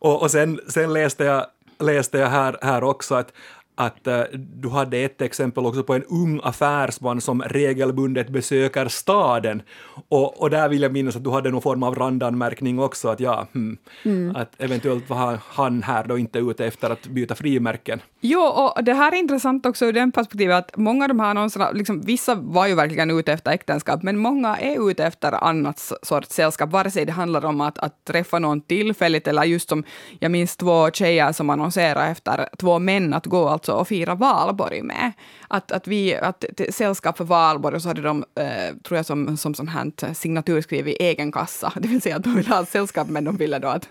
Och, 0.03 0.23
och 0.23 0.31
sen, 0.31 0.61
sen 0.69 0.93
läste 0.93 1.25
jag, 1.25 1.47
läste 1.79 2.19
jag 2.19 2.29
här, 2.29 2.57
här 2.63 2.85
också 2.85 3.15
att, 3.15 3.33
att 3.75 4.07
uh, 4.07 4.23
du 4.33 4.69
hade 4.69 4.99
ett 4.99 5.23
exempel 5.23 5.67
också 5.67 5.83
på 5.83 5.95
en 5.95 6.05
ung 6.05 6.41
affärsman 6.43 7.21
som 7.21 7.43
regelbundet 7.43 8.29
besöker 8.29 8.89
staden. 8.89 9.63
Och, 10.09 10.43
och 10.43 10.51
där 10.51 10.69
vill 10.69 10.83
jag 10.83 10.93
minnas 10.93 11.17
att 11.17 11.25
du 11.25 11.31
hade 11.31 11.51
någon 11.51 11.63
form 11.63 11.83
av 11.83 11.95
randanmärkning 11.95 12.79
också, 12.79 13.09
att 13.09 13.21
ja, 13.21 13.47
hmm, 13.53 13.77
mm. 14.05 14.37
att 14.37 14.53
eventuellt 14.59 15.11
var 15.11 15.39
han 15.49 15.83
här 15.83 16.05
då 16.05 16.19
inte 16.19 16.39
ute 16.39 16.67
efter 16.67 16.91
att 16.91 17.07
byta 17.07 17.35
frimärken. 17.35 18.01
Jo, 18.21 18.41
och 18.41 18.85
det 18.85 18.95
här 18.95 19.13
är 19.13 19.17
intressant 19.17 19.67
också 19.67 19.87
ur 19.87 19.93
den 19.93 20.13
perspektivet 20.13 20.57
att 20.57 20.77
många 20.77 21.05
av 21.05 21.09
de 21.09 21.21
här 21.21 21.31
annonserna, 21.31 21.71
liksom, 21.71 22.01
vissa 22.01 22.35
var 22.35 22.67
ju 22.67 22.75
verkligen 22.75 23.11
ute 23.11 23.33
efter 23.33 23.51
äktenskap, 23.51 24.03
men 24.03 24.19
många 24.19 24.57
är 24.57 24.91
ute 24.91 25.05
efter 25.05 25.45
annat 25.45 25.93
sorts 26.03 26.31
sällskap, 26.31 26.71
vare 26.71 26.91
sig 26.91 27.05
det 27.05 27.13
handlar 27.13 27.45
om 27.45 27.61
att, 27.61 27.79
att 27.79 28.05
träffa 28.05 28.39
någon 28.39 28.61
tillfälligt 28.61 29.29
eller 29.29 29.45
just 29.45 29.69
som, 29.69 29.85
jag 30.19 30.31
minns 30.31 30.57
två 30.57 30.91
tjejer 30.91 31.33
som 31.33 31.51
annonserade 31.51 32.07
efter 32.07 32.49
två 32.59 32.79
män 32.79 33.15
att 33.15 33.27
gå 33.27 33.59
alltså 33.63 33.81
och 33.81 33.89
fira 33.89 34.15
valborg 34.15 34.83
med. 34.83 35.13
Att, 35.49 35.73
att 35.73 35.87
vi, 35.89 36.15
att 36.15 36.45
sällskap 36.71 37.17
för 37.17 37.25
valborg, 37.25 37.77
och 37.77 37.83
så 37.83 37.89
hade 37.89 38.03
de, 38.03 38.25
eh, 38.35 38.77
tror 38.83 38.97
jag, 38.97 39.07
som, 39.07 39.37
som 39.37 39.55
sån 39.55 39.69
här 39.69 40.15
signaturskriv 40.15 40.89
i 40.89 40.97
egen 41.01 41.33
kassa, 41.33 41.73
det 41.81 41.89
vill 41.89 42.03
säga 42.03 42.17
att 42.17 42.25
de 42.25 42.35
ville 42.35 42.55
ha 42.55 42.67
sällskap, 42.67 43.09
men 43.09 43.25
de 43.25 43.37
ville 43.37 43.59
då 43.59 43.69
att 43.69 43.89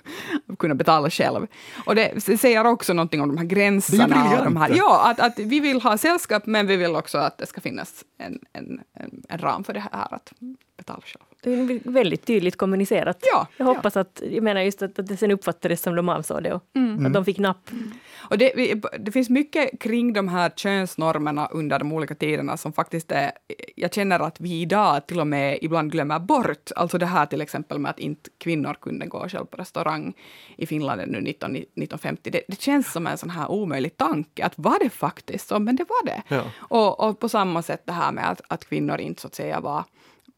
kunna 0.60 0.76
betala 0.76 1.10
själv. 1.10 1.48
Och 1.86 1.96
det 1.96 2.22
säger 2.40 2.66
också 2.66 2.94
någonting 2.94 3.22
om 3.22 3.28
de 3.28 3.38
här 3.38 3.46
gränserna 3.46 4.44
de 4.44 4.58
här, 4.58 4.74
ja, 4.76 5.10
att, 5.10 5.20
att 5.20 5.40
vi 5.40 5.60
vill 5.60 5.82
ha 5.82 5.98
sällskap, 5.98 6.46
men 6.46 6.68
vi 6.68 6.76
vill 6.76 6.96
också 6.96 7.18
att 7.18 7.38
det 7.38 7.46
ska 7.46 7.62
finnas 7.62 8.04
en, 8.18 8.40
en, 8.54 8.82
en, 8.94 9.24
en 9.30 9.38
ram 9.38 9.64
för 9.64 9.74
det 9.74 9.84
här 9.92 10.14
att 10.14 10.34
betala 10.78 11.02
själv. 11.06 11.26
Det 11.44 11.54
är 11.54 11.92
väldigt 11.92 12.26
tydligt 12.26 12.58
kommunicerat. 12.58 13.18
Ja, 13.34 13.48
jag 13.58 13.66
hoppas 13.66 13.96
ja. 13.96 14.02
att, 14.02 14.22
jag 14.32 14.44
menar 14.44 14.62
just 14.62 14.82
att, 14.82 15.00
att 15.00 15.08
det 15.08 15.18
sen 15.18 15.32
uppfattades 15.32 15.82
som 15.82 15.96
de 15.96 16.10
avsåg 16.10 16.44
det 16.44 16.54
och 16.54 16.64
mm. 16.76 17.06
att 17.06 17.14
de 17.14 17.26
fick 17.26 17.38
napp. 17.38 17.72
Mm. 17.72 17.92
Och 18.30 18.38
det, 18.38 18.82
det, 19.00 19.12
finns 19.12 19.30
mycket 19.30 19.80
kring 19.80 20.14
de 20.14 20.28
här 20.28 20.50
könsnormerna 20.50 21.48
under 21.48 21.80
de 21.80 21.92
olika 21.92 22.16
tiderna 22.16 22.58
som 22.58 22.74
faktiskt 22.74 23.12
är, 23.12 23.32
jag 23.76 23.94
känner 23.94 24.20
att 24.20 24.42
vi 24.42 24.62
idag 24.62 25.08
till 25.08 25.20
och 25.20 25.28
med 25.28 25.60
ibland 25.62 25.92
glömmer 25.92 26.20
bort. 26.20 26.72
Alltså 26.76 26.98
det 26.98 27.06
här 27.06 27.26
till 27.26 27.42
exempel 27.42 27.80
med 27.80 27.90
att 27.90 28.00
inte 28.00 28.30
kvinnor 28.38 28.76
kunde 28.82 29.06
gå 29.06 29.30
själv 29.30 29.46
på 29.46 29.58
restaurang 29.58 30.14
i 30.58 30.66
Finland 30.66 31.02
nu 31.08 31.22
19, 31.22 31.56
1950. 31.56 32.30
Det, 32.30 32.42
det, 32.48 32.62
känns 32.62 32.92
som 32.92 33.08
en 33.08 33.18
sån 33.18 33.30
här 33.30 33.52
omöjlig 33.52 33.98
tanke, 33.98 34.46
att 34.46 34.54
var 34.56 34.80
det 34.80 34.90
faktiskt 34.90 35.48
så? 35.48 35.60
Men 35.60 35.76
det 35.76 35.86
var 35.90 36.06
det. 36.06 36.24
Ja. 36.28 36.44
Och, 36.58 37.00
och, 37.00 37.20
på 37.20 37.30
samma 37.30 37.62
sätt 37.62 37.82
det 37.86 37.92
här 37.92 38.12
med 38.12 38.30
att, 38.30 38.42
att 38.48 38.66
kvinnor 38.66 39.00
inte 39.00 39.22
så 39.22 39.28
att 39.28 39.36
säga 39.36 39.60
var 39.60 39.84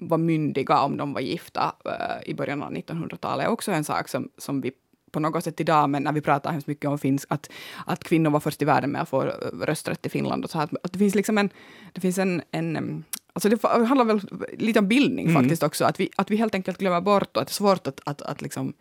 var 0.07 0.17
myndiga 0.17 0.81
om 0.81 0.97
de 0.97 1.13
var 1.13 1.21
gifta 1.21 1.75
uh, 1.85 2.29
i 2.29 2.33
början 2.33 2.63
av 2.63 2.71
1900-talet 2.71 3.45
är 3.45 3.49
också 3.51 3.71
en 3.71 3.83
sak 3.83 4.09
som, 4.09 4.29
som 4.37 4.61
vi 4.61 4.71
på 5.11 5.19
något 5.19 5.43
sätt 5.43 5.59
idag, 5.59 5.89
men 5.89 6.03
när 6.03 6.11
vi 6.11 6.21
pratar 6.21 6.51
hemskt 6.51 6.67
mycket 6.67 6.89
om 6.89 6.97
finsk, 6.99 7.27
att, 7.31 7.49
att 7.85 8.03
kvinnor 8.03 8.29
var 8.29 8.39
först 8.39 8.61
i 8.61 8.65
världen 8.65 8.89
med 8.89 9.01
att 9.01 9.09
få 9.09 9.21
rösträtt 9.61 10.05
i 10.05 10.09
Finland 10.09 10.43
och 10.43 10.49
så 10.49 10.59
att, 10.59 10.73
att 10.83 10.93
det 10.93 10.99
finns 10.99 11.15
liksom 11.15 11.37
en, 11.37 11.49
det 11.93 12.01
finns 12.01 12.17
en, 12.17 12.41
en 12.51 13.03
Alltså 13.35 13.49
det 13.49 13.67
handlar 13.67 14.05
väl 14.05 14.21
lite 14.57 14.79
om 14.79 14.87
bildning 14.87 15.25
mm. 15.25 15.41
faktiskt 15.41 15.63
också, 15.63 15.85
att 15.85 15.99
vi, 15.99 16.09
att 16.15 16.31
vi 16.31 16.35
helt 16.35 16.55
enkelt 16.55 16.77
glömmer 16.77 17.01
bort 17.01 17.37
och 17.37 17.41
att 17.41 17.47
det 17.47 17.51
är 17.51 17.53
svårt 17.53 17.87
att, 17.87 17.99
att, 18.05 18.21
att 18.21 18.41
liksom, 18.41 18.73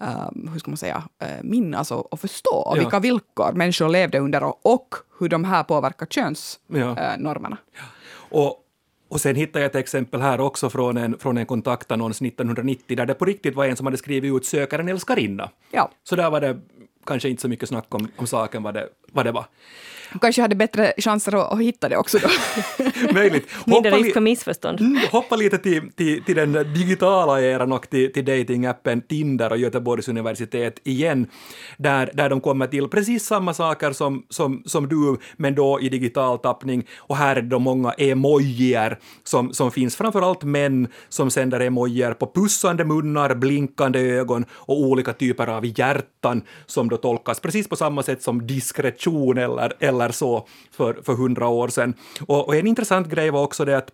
uh, 0.00 0.50
hur 0.52 0.58
ska 0.58 0.70
man 0.70 0.76
säga, 0.76 1.02
uh, 1.22 1.28
minnas 1.42 1.90
och, 1.90 2.12
och 2.12 2.20
förstå 2.20 2.72
ja. 2.74 2.74
vilka 2.74 3.00
villkor 3.00 3.52
människor 3.52 3.88
levde 3.88 4.18
under 4.18 4.42
och, 4.42 4.66
och 4.66 4.94
hur 5.18 5.28
de 5.28 5.44
här 5.44 5.62
påverkar 5.62 6.06
könsnormerna. 6.06 7.58
Ja. 7.72 7.80
Uh, 8.38 8.42
och, 8.42 8.65
och 9.08 9.20
sen 9.20 9.36
hittade 9.36 9.64
jag 9.64 9.70
ett 9.70 9.76
exempel 9.76 10.20
här 10.20 10.40
också 10.40 10.70
från 10.70 10.96
en, 10.96 11.18
från 11.18 11.38
en 11.38 11.46
kontaktannons 11.46 12.22
1990 12.22 12.96
där 12.96 13.06
det 13.06 13.14
på 13.14 13.24
riktigt 13.24 13.54
var 13.54 13.64
en 13.66 13.76
som 13.76 13.86
hade 13.86 13.96
skrivit 13.96 14.36
ut 14.36 14.46
söker 14.46 14.78
en 14.78 14.88
älskarinna. 14.88 15.50
Ja. 15.70 15.90
Så 16.04 16.16
där 16.16 16.30
var 16.30 16.40
det 16.40 16.60
kanske 17.06 17.28
inte 17.28 17.42
så 17.42 17.48
mycket 17.48 17.68
snack 17.68 17.94
om, 17.94 18.08
om 18.16 18.26
saken 18.26 18.62
vad 18.62 18.74
det, 18.74 18.88
vad 19.12 19.26
det 19.26 19.32
var. 19.32 19.46
Kanske 20.20 20.42
hade 20.42 20.54
bättre 20.54 20.92
chanser 20.98 21.36
att, 21.36 21.52
att 21.52 21.60
hitta 21.60 21.88
det 21.88 21.96
också 21.96 22.18
då. 22.18 22.28
Möjligt. 23.12 23.48
Mindre 23.66 23.90
risk 23.90 24.12
för 24.12 24.20
missförstånd. 24.20 24.80
Mm, 24.80 24.98
hoppa 25.12 25.36
lite 25.36 25.58
till, 25.58 25.92
till, 25.92 26.24
till 26.24 26.36
den 26.36 26.52
digitala 26.52 27.42
eran 27.42 27.72
och 27.72 27.90
till, 27.90 28.12
till 28.12 28.24
datingappen 28.24 29.00
Tinder 29.00 29.50
och 29.50 29.58
Göteborgs 29.58 30.08
universitet 30.08 30.80
igen, 30.84 31.26
där, 31.76 32.10
där 32.14 32.30
de 32.30 32.40
kommer 32.40 32.66
till 32.66 32.88
precis 32.88 33.26
samma 33.26 33.54
saker 33.54 33.92
som, 33.92 34.26
som, 34.30 34.62
som 34.66 34.88
du, 34.88 35.16
men 35.36 35.54
då 35.54 35.80
i 35.80 35.88
digital 35.88 36.38
tappning. 36.38 36.86
Och 36.96 37.16
här 37.16 37.36
är 37.36 37.42
det 37.42 37.48
då 37.48 37.58
många 37.58 37.92
emojier 37.92 38.98
som, 39.24 39.52
som 39.52 39.70
finns, 39.70 39.96
framförallt 39.96 40.42
män 40.42 40.88
som 41.08 41.30
sänder 41.30 41.60
emojier 41.60 42.12
på 42.12 42.32
pussande 42.34 42.84
munnar, 42.84 43.34
blinkande 43.34 44.00
ögon 44.00 44.44
och 44.50 44.80
olika 44.80 45.12
typer 45.12 45.46
av 45.46 45.78
hjärtan 45.78 46.42
som 46.66 46.88
då 46.88 46.96
tolkas 46.96 47.40
precis 47.40 47.68
på 47.68 47.76
samma 47.76 48.02
sätt 48.02 48.22
som 48.22 48.46
diskretion 48.96 49.38
eller, 49.38 49.72
eller 49.80 50.08
så 50.12 50.46
för, 50.70 50.94
för 51.02 51.14
hundra 51.14 51.48
år 51.48 51.68
sedan. 51.68 51.94
Och, 52.26 52.48
och 52.48 52.56
en 52.56 52.66
intressant 52.66 53.08
grej 53.08 53.30
var 53.30 53.42
också 53.42 53.64
det 53.64 53.76
att 53.76 53.90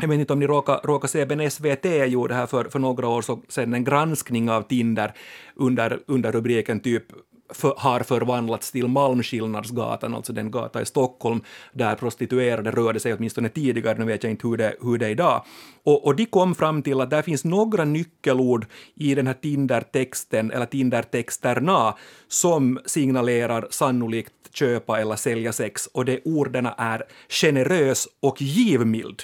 jag 0.00 0.08
vet 0.08 0.20
inte 0.20 0.32
om 0.32 0.38
ni 0.38 0.46
råkar, 0.46 0.80
råkar 0.84 1.08
se, 1.08 1.26
men 1.26 1.50
SVT 1.50 1.84
gjorde 2.08 2.34
här 2.34 2.46
för, 2.46 2.64
för 2.64 2.78
några 2.78 3.08
år 3.08 3.24
sedan 3.48 3.74
en 3.74 3.84
granskning 3.84 4.50
av 4.50 4.62
Tinder 4.62 5.12
under, 5.56 6.00
under 6.06 6.32
rubriken 6.32 6.80
typ 6.80 7.04
för, 7.48 7.74
har 7.76 8.00
förvandlats 8.00 8.70
till 8.70 8.88
Malmskillnadsgatan, 8.88 10.14
alltså 10.14 10.32
den 10.32 10.50
gata 10.50 10.82
i 10.82 10.86
Stockholm 10.86 11.40
där 11.72 11.94
prostituerade 11.94 12.70
rörde 12.70 13.00
sig 13.00 13.14
åtminstone 13.14 13.48
tidigare, 13.48 13.98
nu 13.98 14.04
vet 14.04 14.22
jag 14.22 14.30
inte 14.30 14.48
hur 14.48 14.56
det, 14.56 14.76
hur 14.80 14.98
det 14.98 15.06
är 15.06 15.10
idag. 15.10 15.44
Och, 15.82 16.06
och 16.06 16.16
de 16.16 16.26
kom 16.26 16.54
fram 16.54 16.82
till 16.82 17.00
att 17.00 17.10
där 17.10 17.22
finns 17.22 17.44
några 17.44 17.84
nyckelord 17.84 18.66
i 18.94 19.14
den 19.14 19.26
här 19.26 19.34
Tinder-texten, 19.34 20.50
eller 20.50 20.66
Tinder-texterna, 20.66 21.94
som 22.28 22.80
signalerar 22.86 23.66
sannolikt 23.70 24.32
köpa 24.52 25.00
eller 25.00 25.16
sälja 25.16 25.52
sex, 25.52 25.86
och 25.86 26.04
de 26.04 26.20
orden 26.24 26.68
är 26.76 27.02
generös 27.28 28.08
och 28.20 28.42
givmild. 28.42 29.22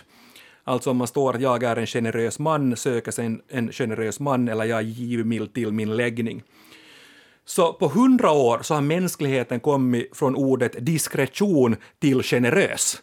Alltså 0.64 0.90
om 0.90 0.96
man 0.96 1.07
står 1.07 1.35
att 1.35 1.40
jag 1.40 1.62
är 1.62 1.76
en 1.76 1.87
generös 1.87 2.38
man, 2.38 2.76
söker 2.76 3.11
sig 3.11 3.26
en, 3.26 3.42
en 3.48 3.72
generös 3.72 4.20
man 4.20 4.48
eller 4.48 4.64
jag 4.64 4.78
är 4.78 4.83
givmild 4.83 5.54
till 5.54 5.72
min 5.72 5.96
läggning. 5.96 6.42
Så 7.48 7.72
på 7.72 7.88
hundra 7.88 8.30
år 8.30 8.58
så 8.62 8.74
har 8.74 8.80
mänskligheten 8.80 9.61
kommit 9.61 10.16
från 10.16 10.37
ordet 10.37 10.87
diskretion 10.87 11.76
till 12.00 12.22
generös. 12.22 13.02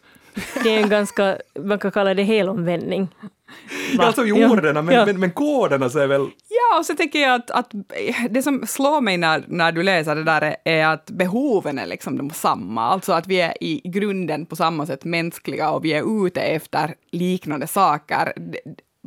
Det 0.63 0.69
är 0.75 0.83
en 0.83 0.89
ganska, 0.89 1.37
man 1.59 1.79
kan 1.79 1.91
kalla 1.91 2.13
det 2.13 2.23
helomvändning. 2.23 3.07
Va? 3.97 4.03
Alltså 4.03 4.25
i 4.25 4.29
Ja. 4.29 4.49
orden, 4.51 4.85
men, 4.85 4.95
Ja. 4.95 5.05
men, 5.05 5.19
men 5.19 5.31
koderna 5.31 5.89
så 5.89 5.99
är 5.99 6.07
väl... 6.07 6.21
Ja, 6.49 6.79
och 6.79 6.85
så 6.85 6.95
tänker 6.95 7.19
jag 7.19 7.35
att, 7.35 7.51
att 7.51 7.71
det 8.29 8.43
som 8.43 8.67
slår 8.67 9.01
mig 9.01 9.17
när, 9.17 9.43
när 9.47 9.71
du 9.71 9.83
läser 9.83 10.15
det 10.15 10.23
där 10.23 10.41
är, 10.41 10.55
är 10.65 10.85
att 10.87 11.05
behoven 11.05 11.79
är 11.79 11.85
liksom 11.85 12.17
de 12.17 12.29
samma. 12.29 12.81
Alltså 12.81 13.13
att 13.13 13.27
vi 13.27 13.41
är 13.41 13.63
i 13.63 13.81
grunden 13.85 14.45
på 14.45 14.55
samma 14.55 14.85
sätt 14.85 15.03
mänskliga 15.05 15.69
och 15.71 15.85
vi 15.85 15.93
är 15.93 16.25
ute 16.27 16.41
efter 16.41 16.95
liknande 17.11 17.67
saker. 17.67 18.33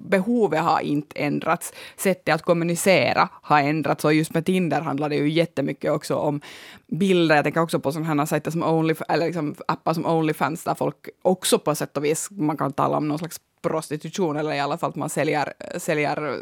Behovet 0.06 0.60
har 0.60 0.80
inte 0.80 1.18
ändrats, 1.18 1.72
sättet 1.96 2.34
att 2.34 2.42
kommunicera 2.42 3.28
har 3.32 3.60
ändrats 3.60 4.04
och 4.04 4.14
just 4.14 4.34
med 4.34 4.44
Tinder 4.46 4.80
handlar 4.80 5.08
det 5.08 5.16
ju 5.16 5.28
jättemycket 5.30 5.90
också 5.92 6.14
om 6.14 6.40
bilder. 6.86 7.34
Jag 7.36 7.44
tänker 7.44 7.60
också 7.60 7.80
på 7.80 7.92
sådana 7.92 8.26
sajter 8.26 8.50
som 8.50 8.62
Only, 8.62 8.94
eller 9.08 9.26
liksom 9.26 9.54
appar 9.68 9.94
som 9.94 10.06
Onlyfans 10.06 10.64
där 10.64 10.74
folk 10.74 11.08
också 11.22 11.58
på 11.58 11.74
sätt 11.74 11.96
och 11.96 12.04
vis, 12.04 12.28
man 12.30 12.56
kan 12.56 12.72
tala 12.72 12.96
om 12.96 13.08
någon 13.08 13.18
slags 13.18 13.40
prostitution 13.62 14.36
eller 14.36 14.52
i 14.52 14.60
alla 14.60 14.78
fall 14.78 14.90
att 14.90 14.96
man 14.96 15.08
säljer, 15.08 15.52
säljer 15.76 16.38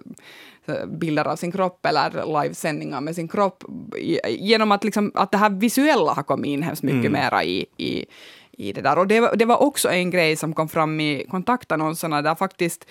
eh, 0.66 0.86
bilder 0.86 1.24
av 1.24 1.36
sin 1.36 1.52
kropp 1.52 1.86
eller 1.86 2.42
livesändningar 2.42 3.00
med 3.00 3.14
sin 3.14 3.28
kropp 3.28 3.64
genom 4.28 4.72
att, 4.72 4.84
liksom, 4.84 5.12
att 5.14 5.32
det 5.32 5.38
här 5.38 5.50
visuella 5.50 6.12
har 6.12 6.22
kommit 6.22 6.48
in 6.48 6.62
hemskt 6.62 6.82
mycket 6.82 7.10
mera 7.12 7.44
i, 7.44 7.66
i, 7.76 8.06
i 8.52 8.72
det 8.72 8.80
där. 8.80 8.98
Och 8.98 9.06
det, 9.06 9.20
var- 9.20 9.36
det 9.36 9.44
var 9.44 9.62
också 9.62 9.88
en 9.88 10.10
grej 10.10 10.36
som 10.36 10.52
kom 10.54 10.68
fram 10.68 11.00
i 11.00 11.26
kontaktannonserna 11.30 12.22
där 12.22 12.34
faktiskt 12.34 12.86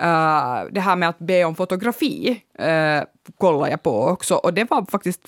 Eh, 0.00 0.64
det 0.70 0.80
här 0.80 0.96
med 0.96 1.08
att 1.08 1.18
be 1.18 1.44
om 1.44 1.54
fotografi 1.54 2.42
eh, 2.58 2.98
uh, 2.98 3.02
kollade 3.38 3.70
jag 3.70 3.82
på 3.82 4.04
också. 4.04 4.34
Och 4.34 4.54
det 4.54 4.70
var 4.70 4.86
faktiskt 4.90 5.20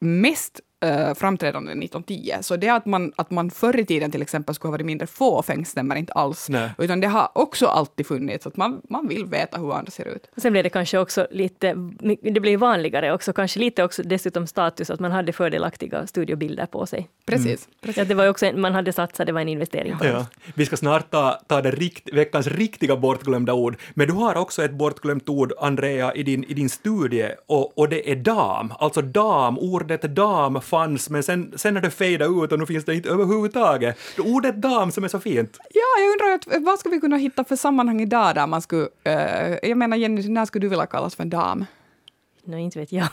mest 0.00 0.60
uh, 0.84 1.14
framträdande 1.14 1.72
1910. 1.72 2.32
Så 2.40 2.56
det 2.56 2.68
att 2.68 2.86
man, 2.86 3.12
att 3.16 3.30
man 3.30 3.50
förr 3.50 3.80
i 3.80 3.84
tiden 3.84 4.10
till 4.10 4.22
exempel 4.22 4.54
skulle 4.54 4.68
ha 4.68 4.72
varit 4.72 4.86
mindre 4.86 5.06
fåfäng 5.06 5.66
stämmer 5.66 5.96
inte 5.96 6.12
alls. 6.12 6.48
Nej. 6.48 6.70
Utan 6.78 7.00
det 7.00 7.06
har 7.06 7.30
också 7.34 7.66
alltid 7.66 8.06
funnits, 8.06 8.46
att 8.46 8.56
man, 8.56 8.80
man 8.88 9.08
vill 9.08 9.26
veta 9.26 9.58
hur 9.58 9.72
andra 9.72 9.90
ser 9.90 10.08
ut. 10.08 10.30
Och 10.36 10.42
sen 10.42 10.52
blev 10.52 10.64
det 10.64 10.70
kanske 10.70 10.98
också 10.98 11.26
lite, 11.30 11.74
det 12.22 12.40
blev 12.40 12.60
vanligare 12.60 13.12
också, 13.12 13.32
kanske 13.32 13.60
lite 13.60 13.84
också 13.84 14.02
dessutom 14.02 14.46
status 14.46 14.90
att 14.90 15.00
man 15.00 15.12
hade 15.12 15.32
fördelaktiga 15.32 16.06
studiobilder 16.06 16.66
på 16.66 16.86
sig. 16.86 17.08
Precis. 17.26 17.68
precis. 17.80 17.96
Ja, 17.96 18.04
det 18.04 18.14
var 18.14 18.28
också 18.28 18.46
en, 18.46 18.60
man 18.60 18.74
hade 18.74 18.92
satsat, 18.92 19.26
det 19.26 19.32
var 19.32 19.40
en 19.40 19.48
investering 19.48 19.94
Ja. 20.02 20.26
Vi 20.54 20.66
ska 20.66 20.76
snart 20.76 21.10
ta, 21.10 21.40
ta 21.46 21.62
det 21.62 21.70
rikt, 21.70 22.12
veckans 22.12 22.46
riktiga 22.46 22.96
bortglömda 22.96 23.52
ord, 23.52 23.76
men 23.94 24.06
du 24.06 24.12
har 24.12 24.36
också 24.36 24.64
ett 24.64 24.72
bortglömt 24.72 25.28
ord, 25.28 25.52
Andrea, 25.58 26.14
i 26.14 26.22
din, 26.22 26.44
i 26.44 26.54
din 26.54 26.68
studie, 26.68 27.28
och, 27.46 27.78
och 27.78 27.88
det 27.88 28.10
är 28.10 28.16
dam. 28.16 28.72
Alltså 28.78 29.02
dam, 29.02 29.58
ordet 29.58 30.02
dam 30.02 30.60
fanns, 30.70 31.10
men 31.10 31.22
sen, 31.22 31.52
sen 31.56 31.74
har 31.74 31.82
det 31.82 31.90
fejdat 31.90 32.28
ut 32.30 32.52
och 32.52 32.58
nu 32.58 32.66
finns 32.66 32.84
det 32.84 32.94
inte 32.94 33.08
överhuvudtaget. 33.08 33.98
Ordet 34.18 34.56
dam 34.56 34.90
som 34.92 35.04
är 35.04 35.08
så 35.08 35.20
fint. 35.20 35.58
Ja, 35.70 36.02
jag 36.02 36.12
undrar 36.12 36.34
att, 36.34 36.64
vad 36.64 36.78
ska 36.78 36.88
vi 36.88 37.00
kunna 37.00 37.16
hitta 37.16 37.44
för 37.44 37.56
sammanhang 37.56 38.00
idag 38.00 38.34
där 38.34 38.46
man 38.46 38.62
skulle... 38.62 38.88
eh, 39.04 39.58
jag 39.62 39.78
menar 39.78 39.96
Jenny, 39.96 40.28
när 40.28 40.44
skulle 40.46 40.64
du 40.64 40.68
vilja 40.68 40.86
kallas 40.86 41.14
för 41.16 41.22
en 41.22 41.30
dam? 41.30 41.64
Nå, 42.44 42.56
inte 42.58 42.78
vet 42.78 42.92
jag. 42.92 43.06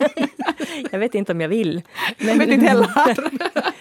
jag 0.90 0.98
vet 0.98 1.14
inte 1.14 1.32
om 1.32 1.40
jag 1.40 1.48
vill. 1.48 1.82
Men, 2.18 2.28
Jag 2.28 2.36
vet 2.36 2.48
inte 2.48 2.66
heller. 2.66 2.88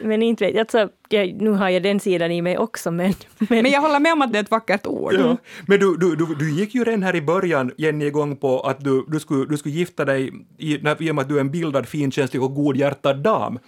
men 0.00 0.22
inte 0.22 0.44
vet 0.44 0.54
jag. 0.54 0.60
Alltså, 0.60 0.88
jag. 1.08 1.42
Nu 1.42 1.50
har 1.50 1.68
jag 1.68 1.82
den 1.82 2.00
sidan 2.00 2.30
i 2.30 2.42
mig 2.42 2.58
också, 2.58 2.90
men... 2.90 3.14
men, 3.38 3.62
Men 3.62 3.70
jag 3.70 3.80
håller 3.80 4.00
med 4.00 4.12
om 4.12 4.22
att 4.22 4.32
det 4.32 4.38
är 4.38 4.42
ett 4.42 4.50
vackert 4.50 4.86
ord. 4.86 5.12
Ja. 5.12 5.36
Men 5.66 5.80
du, 5.80 5.96
du, 5.96 6.16
du, 6.16 6.34
du 6.34 6.50
gick 6.50 6.74
ju 6.74 6.84
redan 6.84 7.02
här 7.02 7.16
i 7.16 7.22
början, 7.22 7.72
Jenny, 7.76 8.06
igång 8.06 8.36
på 8.36 8.60
att 8.60 8.84
du, 8.84 9.04
du, 9.08 9.20
skulle, 9.20 9.44
du 9.44 9.56
skulle 9.56 9.74
gifta 9.74 10.04
dig 10.04 10.32
i, 10.58 10.78
när, 10.82 11.02
i 11.02 11.10
och 11.10 11.14
med 11.14 11.22
att 11.22 11.28
du 11.28 11.36
är 11.36 11.40
en 11.40 11.50
bildad, 11.50 11.88
finkänslig 11.88 12.42
och 12.42 12.54
godhjärtad 12.54 13.22
dam. 13.22 13.58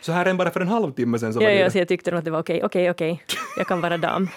Så 0.00 0.12
här 0.12 0.26
än 0.26 0.36
bara 0.36 0.50
för 0.50 0.60
en 0.60 0.68
halvtimme 0.68 1.18
sen 1.18 1.32
så 1.32 1.40
var 1.40 1.46
ja, 1.46 1.54
det 1.54 1.60
ja, 1.60 1.70
så 1.70 1.78
jag 1.78 1.88
tyckte 1.88 2.10
nog 2.10 2.18
att 2.18 2.24
det 2.24 2.30
var 2.30 2.40
okej, 2.40 2.60
okej, 2.64 2.90
okej. 2.90 3.22
Jag 3.56 3.66
kan 3.66 3.80
vara 3.80 3.96
dam. 3.98 4.28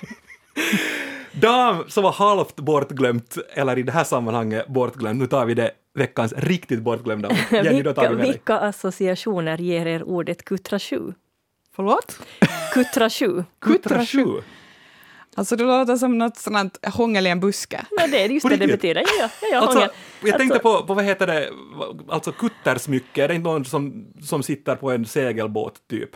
Dam 1.31 1.83
som 1.87 2.03
var 2.03 2.11
halvt 2.11 2.55
bortglömt, 2.55 3.37
eller 3.53 3.77
i 3.77 3.83
det 3.83 3.91
här 3.91 4.03
sammanhanget 4.03 4.67
bortglömt. 4.67 5.19
Nu 5.19 5.27
tar 5.27 5.45
vi 5.45 5.53
det 5.53 5.71
veckans 5.93 6.33
riktigt 6.37 6.81
bortglömda 6.81 7.29
ord. 7.29 7.35
Jenny, 7.51 7.83
vilka, 7.83 8.09
vilka 8.09 8.57
associationer 8.57 9.57
ger 9.57 9.85
er 9.85 10.03
ordet 10.03 10.45
kuttrasju? 10.45 11.13
Förlåt? 11.75 12.19
Kuttrasju. 12.73 13.43
Kuttrasju. 13.59 14.41
Alltså 15.35 15.55
det 15.55 15.63
låter 15.63 15.95
som 15.95 16.17
något 16.17 16.37
sånt 16.37 16.85
hångel 16.85 17.27
i 17.27 17.29
en 17.29 17.39
buske. 17.39 17.85
Ja, 17.91 18.07
det 18.07 18.23
är 18.23 18.29
just 18.29 18.49
det 18.49 18.55
det 18.55 18.67
betyder. 18.67 19.01
Ja, 19.01 19.07
ja, 19.19 19.29
ja, 19.41 19.47
jag 19.51 19.63
Alltså, 19.63 19.89
jag 20.23 20.37
tänkte 20.37 20.55
Alltså, 20.55 20.79
på, 20.79 20.87
på, 20.87 20.93
vad 20.93 21.05
heter 21.05 21.27
det, 21.27 21.49
alltså 22.09 22.31
kuttersmycke, 22.31 23.23
är 23.23 23.27
det 23.27 23.35
inte 23.35 23.49
någon 23.49 23.65
som, 23.65 24.13
som 24.21 24.43
sitter 24.43 24.75
på 24.75 24.91
en 24.91 25.05
segelbåt 25.05 25.87
typ? 25.89 26.09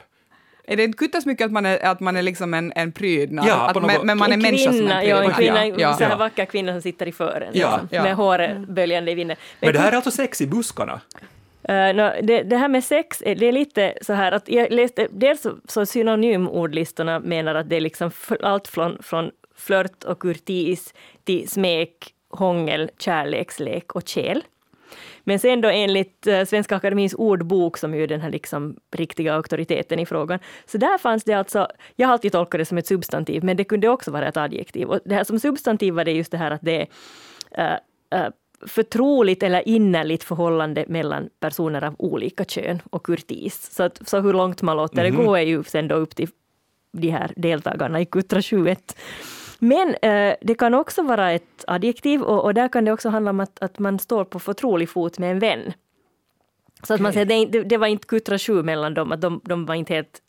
Är 0.68 0.76
det 0.78 0.84
inte 0.84 0.98
kuttersmycket 0.98 1.46
att 1.46 1.52
man 1.52 1.66
är, 1.66 1.86
att 1.86 2.00
man 2.00 2.16
är 2.18 2.22
liksom 2.22 2.54
en, 2.54 2.74
en 2.76 2.92
prydnad? 2.92 3.46
Ja, 3.48 3.56
att, 3.70 3.76
något- 3.76 3.86
men, 3.86 4.06
men 4.06 4.18
man 4.18 4.30
är 4.30 4.34
en 4.34 4.42
människa 4.42 4.64
som 4.72 4.80
kvinna, 4.80 5.02
en 5.04 5.10
ja, 5.10 5.24
en 5.24 5.32
prydnad. 5.32 5.62
kvinna, 5.64 5.80
ja, 5.80 5.94
så 5.94 6.04
här 6.04 6.18
vacker 6.18 6.46
kvinna 6.46 6.72
som 6.74 6.82
sitter 6.82 7.08
i 7.08 7.12
fören, 7.12 7.50
Ja, 7.54 7.72
liksom, 7.72 7.88
ja. 7.92 8.04
med 8.04 8.16
håret 8.16 8.58
böljande 8.58 9.12
i 9.12 9.16
vinden. 9.16 9.38
Men 9.60 9.74
det 9.74 9.80
här 9.80 9.92
är 9.92 9.96
alltså 9.96 10.12
sex 10.12 10.42
i 10.42 10.48
buskarna? 10.48 11.02
Eh, 11.64 11.96
nå, 11.96 12.14
det, 12.24 12.44
det 12.44 12.58
här 12.58 12.68
med 12.68 12.84
sex, 12.84 13.22
eh, 13.22 13.38
det 13.38 13.46
är 13.46 13.52
lite 13.52 13.94
så 14.02 14.14
här 14.14 14.32
att 14.32 14.50
jag 14.50 14.72
läste, 14.72 15.08
dels 15.12 15.42
så, 15.42 15.56
så 15.68 15.86
synonymordlistorna 15.86 17.20
menar 17.20 17.56
att 17.56 17.70
det 17.70 17.76
är 17.76 17.82
liksom 17.82 18.12
allt 18.44 18.68
från, 18.68 18.98
från 19.04 19.32
flört 19.58 20.04
och 20.04 20.20
kurtis 20.20 20.94
till 21.24 21.50
smek, 21.50 21.92
hångel, 22.30 22.90
kärlekslek 23.00 23.92
och 23.96 24.08
käl. 24.08 24.44
Men 25.26 25.40
sen 25.40 25.62
då 25.62 25.70
enligt 25.70 26.28
eh, 26.28 26.46
Svenska 26.46 26.76
Akademins 26.76 27.14
ordbok, 27.14 27.78
som 27.78 27.96
ju 27.96 28.04
är 28.04 28.08
den 28.08 28.22
här 28.22 28.30
liksom 28.30 28.76
riktiga 28.96 29.34
auktoriteten 29.34 30.00
i 30.00 30.06
frågan, 30.06 30.40
så 30.66 30.78
där 30.78 30.98
fanns 30.98 31.24
det 31.24 31.34
alltså, 31.34 31.68
jag 31.96 32.08
har 32.08 32.14
alltid 32.14 32.32
tolkat 32.32 32.60
det 32.60 32.66
som 32.66 32.78
ett 32.78 32.88
substantiv, 32.88 33.44
men 33.44 33.58
det 33.58 33.64
kunde 33.64 33.90
också 33.90 34.12
vara 34.12 34.28
ett 34.28 34.38
adjektiv. 34.38 34.88
Och 34.88 35.00
det 35.06 35.16
här 35.16 35.24
som 35.24 35.40
substantiv 35.40 35.94
var 35.94 36.06
det 36.06 36.12
just 36.12 36.32
det 36.32 36.38
här 36.38 36.52
att 36.52 36.62
det 36.62 36.88
är 37.52 37.80
eh, 38.12 38.20
eh, 38.20 38.30
förtroligt 38.68 39.44
eller 39.44 39.68
innerligt 39.68 40.24
förhållande 40.24 40.86
mellan 40.88 41.30
personer 41.40 41.84
av 41.84 41.96
olika 42.00 42.46
kön 42.46 42.82
och 42.90 43.06
kurtis. 43.06 43.72
Så, 43.72 43.84
att, 43.84 44.08
så 44.08 44.20
hur 44.20 44.34
långt 44.34 44.62
man 44.62 44.78
låter 44.78 45.04
det 45.04 45.10
gå 45.10 45.36
är 45.36 45.42
ju 45.42 45.64
sen 45.64 45.88
då 45.88 45.96
upp 45.96 46.16
till 46.16 46.30
de 46.92 47.10
här 47.10 47.32
deltagarna 47.36 48.02
i 48.02 48.06
Kuttra 48.06 48.42
21. 48.42 48.96
Men 49.60 49.96
eh, 50.02 50.36
det 50.42 50.56
kan 50.56 50.74
också 50.74 51.04
vara 51.04 51.32
ett 51.32 51.66
adjektiv 51.68 52.22
och, 52.22 52.44
och 52.44 52.54
där 52.54 52.68
kan 52.68 52.86
det 52.86 52.92
också 52.92 53.10
handla 53.10 53.30
om 53.30 53.40
att, 53.40 53.60
att 53.62 53.80
man 53.80 54.00
står 54.00 54.26
på 54.26 54.40
förtrolig 54.40 54.90
fot 54.90 55.20
med 55.20 55.32
en 55.32 55.40
vän. 55.40 55.74
Så 56.84 56.94
att 56.94 57.02
man 57.02 57.10
Okej. 57.10 57.28
säger, 57.28 57.46
det, 57.48 57.64
det 57.64 57.78
var 57.78 57.88
inte 57.88 58.08
Kuttra 58.08 58.40
7 58.40 58.64
mellan 58.64 58.94
dem, 58.94 59.12
att 59.12 59.22
de, 59.22 59.42
de, 59.44 59.66
var 59.66 59.76
inte 59.76 59.94
helt, 59.94 60.22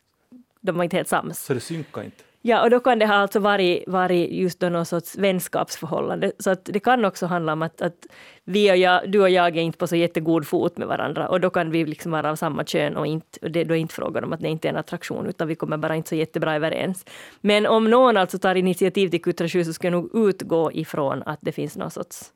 de 0.61 0.77
var 0.77 0.83
inte 0.83 0.95
helt 0.95 1.07
sams. 1.07 1.45
Så 1.45 1.53
det 1.53 1.59
synkar 1.59 2.03
inte? 2.03 2.23
Ja, 2.47 2.63
och 2.63 2.69
då 2.69 2.79
kan 2.79 2.99
det 2.99 3.05
ha 3.05 3.15
alltså 3.15 3.39
varit, 3.39 3.83
varit 3.87 4.31
just 4.31 4.59
då 4.59 4.69
någon 4.69 4.85
sorts 4.85 5.17
vänskapsförhållande. 5.17 6.31
Så 6.39 6.49
att 6.49 6.65
det 6.65 6.79
kan 6.79 7.05
också 7.05 7.25
handla 7.25 7.53
om 7.53 7.61
att, 7.61 7.81
att 7.81 8.07
vi 8.43 8.71
och 8.71 8.77
jag, 8.77 9.11
du 9.11 9.21
och 9.21 9.29
jag 9.29 9.57
är 9.57 9.61
inte 9.61 9.77
på 9.77 9.87
så 9.87 9.95
jättegod 9.95 10.47
fot 10.47 10.77
med 10.77 10.87
varandra 10.87 11.29
och 11.29 11.41
då 11.41 11.49
kan 11.49 11.71
vi 11.71 11.85
liksom 11.85 12.11
vara 12.11 12.31
av 12.31 12.35
samma 12.35 12.63
kön 12.63 12.97
och, 12.97 13.07
inte, 13.07 13.39
och 13.41 13.51
det 13.51 13.63
då 13.63 13.73
är 13.73 13.79
inte 13.79 13.93
frågan 13.93 14.23
om 14.23 14.33
att 14.33 14.39
det 14.39 14.47
inte 14.47 14.67
är 14.67 14.69
en 14.69 14.77
attraktion 14.77 15.25
utan 15.25 15.47
vi 15.47 15.55
kommer 15.55 15.77
bara 15.77 15.95
inte 15.95 16.09
så 16.09 16.15
jättebra 16.15 16.55
överens. 16.55 17.05
Men 17.41 17.65
om 17.65 17.89
någon 17.89 18.17
alltså 18.17 18.39
tar 18.39 18.55
initiativ 18.55 19.09
till 19.09 19.21
kuttrasju 19.21 19.63
så 19.63 19.73
ska 19.73 19.87
jag 19.87 19.91
nog 19.91 20.29
utgå 20.29 20.71
ifrån 20.71 21.23
att 21.25 21.39
det 21.41 21.51
finns 21.51 21.77
någon 21.77 21.91
sorts 21.91 22.31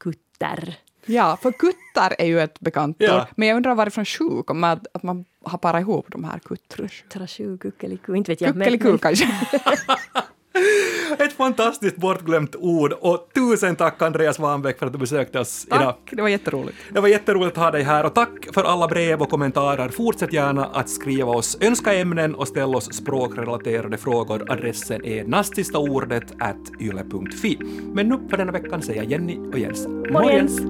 kutter. 0.00 0.74
Ja, 1.08 1.38
för 1.42 1.52
kuttar 1.52 2.14
är 2.18 2.26
ju 2.26 2.40
ett 2.40 2.60
bekant 2.60 2.96
Ja. 2.98 3.16
ord, 3.20 3.26
men 3.36 3.48
jag 3.48 3.56
undrar 3.56 3.74
varifrån 3.74 4.04
sju 4.04 4.42
kommer 4.46 4.72
att, 4.72 4.86
att 4.94 5.02
man 5.02 5.24
har 5.44 5.58
parat 5.58 5.80
ihop 5.80 6.06
de 6.08 6.24
här 6.24 6.38
kuttrasju. 6.38 7.08
Trasju, 7.12 7.58
kuckeliku, 7.58 8.14
inte 8.14 8.30
vet 8.32 8.40
jag. 8.40 8.54
Kuckeliku 8.54 8.88
men- 8.88 8.98
kanske. 9.06 9.26
Ett 11.18 11.32
fantastiskt 11.32 11.96
bortglömt 11.96 12.56
ord 12.56 12.92
och 12.92 13.28
tusen 13.34 13.76
tack 13.76 14.02
Andreas 14.02 14.38
Wanbeck 14.38 14.78
för 14.78 14.86
att 14.86 14.92
du 14.92 14.98
besökte 14.98 15.38
oss 15.40 15.66
idag. 15.66 15.80
Tack, 15.80 15.98
det 16.10 16.22
var 16.22 16.28
jätteroligt. 16.28 16.76
Det 16.92 17.00
var 17.00 17.08
jätteroligt 17.08 17.58
att 17.58 17.64
ha 17.64 17.70
dig 17.70 17.82
här 17.82 18.04
och 18.06 18.14
tack 18.14 18.48
för 18.54 18.64
alla 18.64 18.88
brev 18.88 19.22
och 19.22 19.30
kommentarer. 19.30 19.88
Fortsätt 19.88 20.32
gärna 20.32 20.64
att 20.64 20.88
skriva 20.90 21.32
oss, 21.32 21.58
önska 21.60 21.94
ämnen 21.94 22.34
och 22.34 22.48
ställa 22.48 22.76
oss 22.76 22.94
språkrelaterade 22.94 23.96
frågor. 23.98 24.52
Adressen 24.52 25.04
är 25.04 25.24
nastistaordet 25.24 26.32
at 26.38 26.80
yle.fi. 26.80 27.58
Men 27.92 28.08
nu 28.08 28.18
för 28.30 28.36
denna 28.36 28.52
veckan 28.52 28.82
säger 28.82 29.02
Jenny 29.02 29.38
och 29.38 29.58
Jens 29.58 29.86
Morgens. 29.88 30.60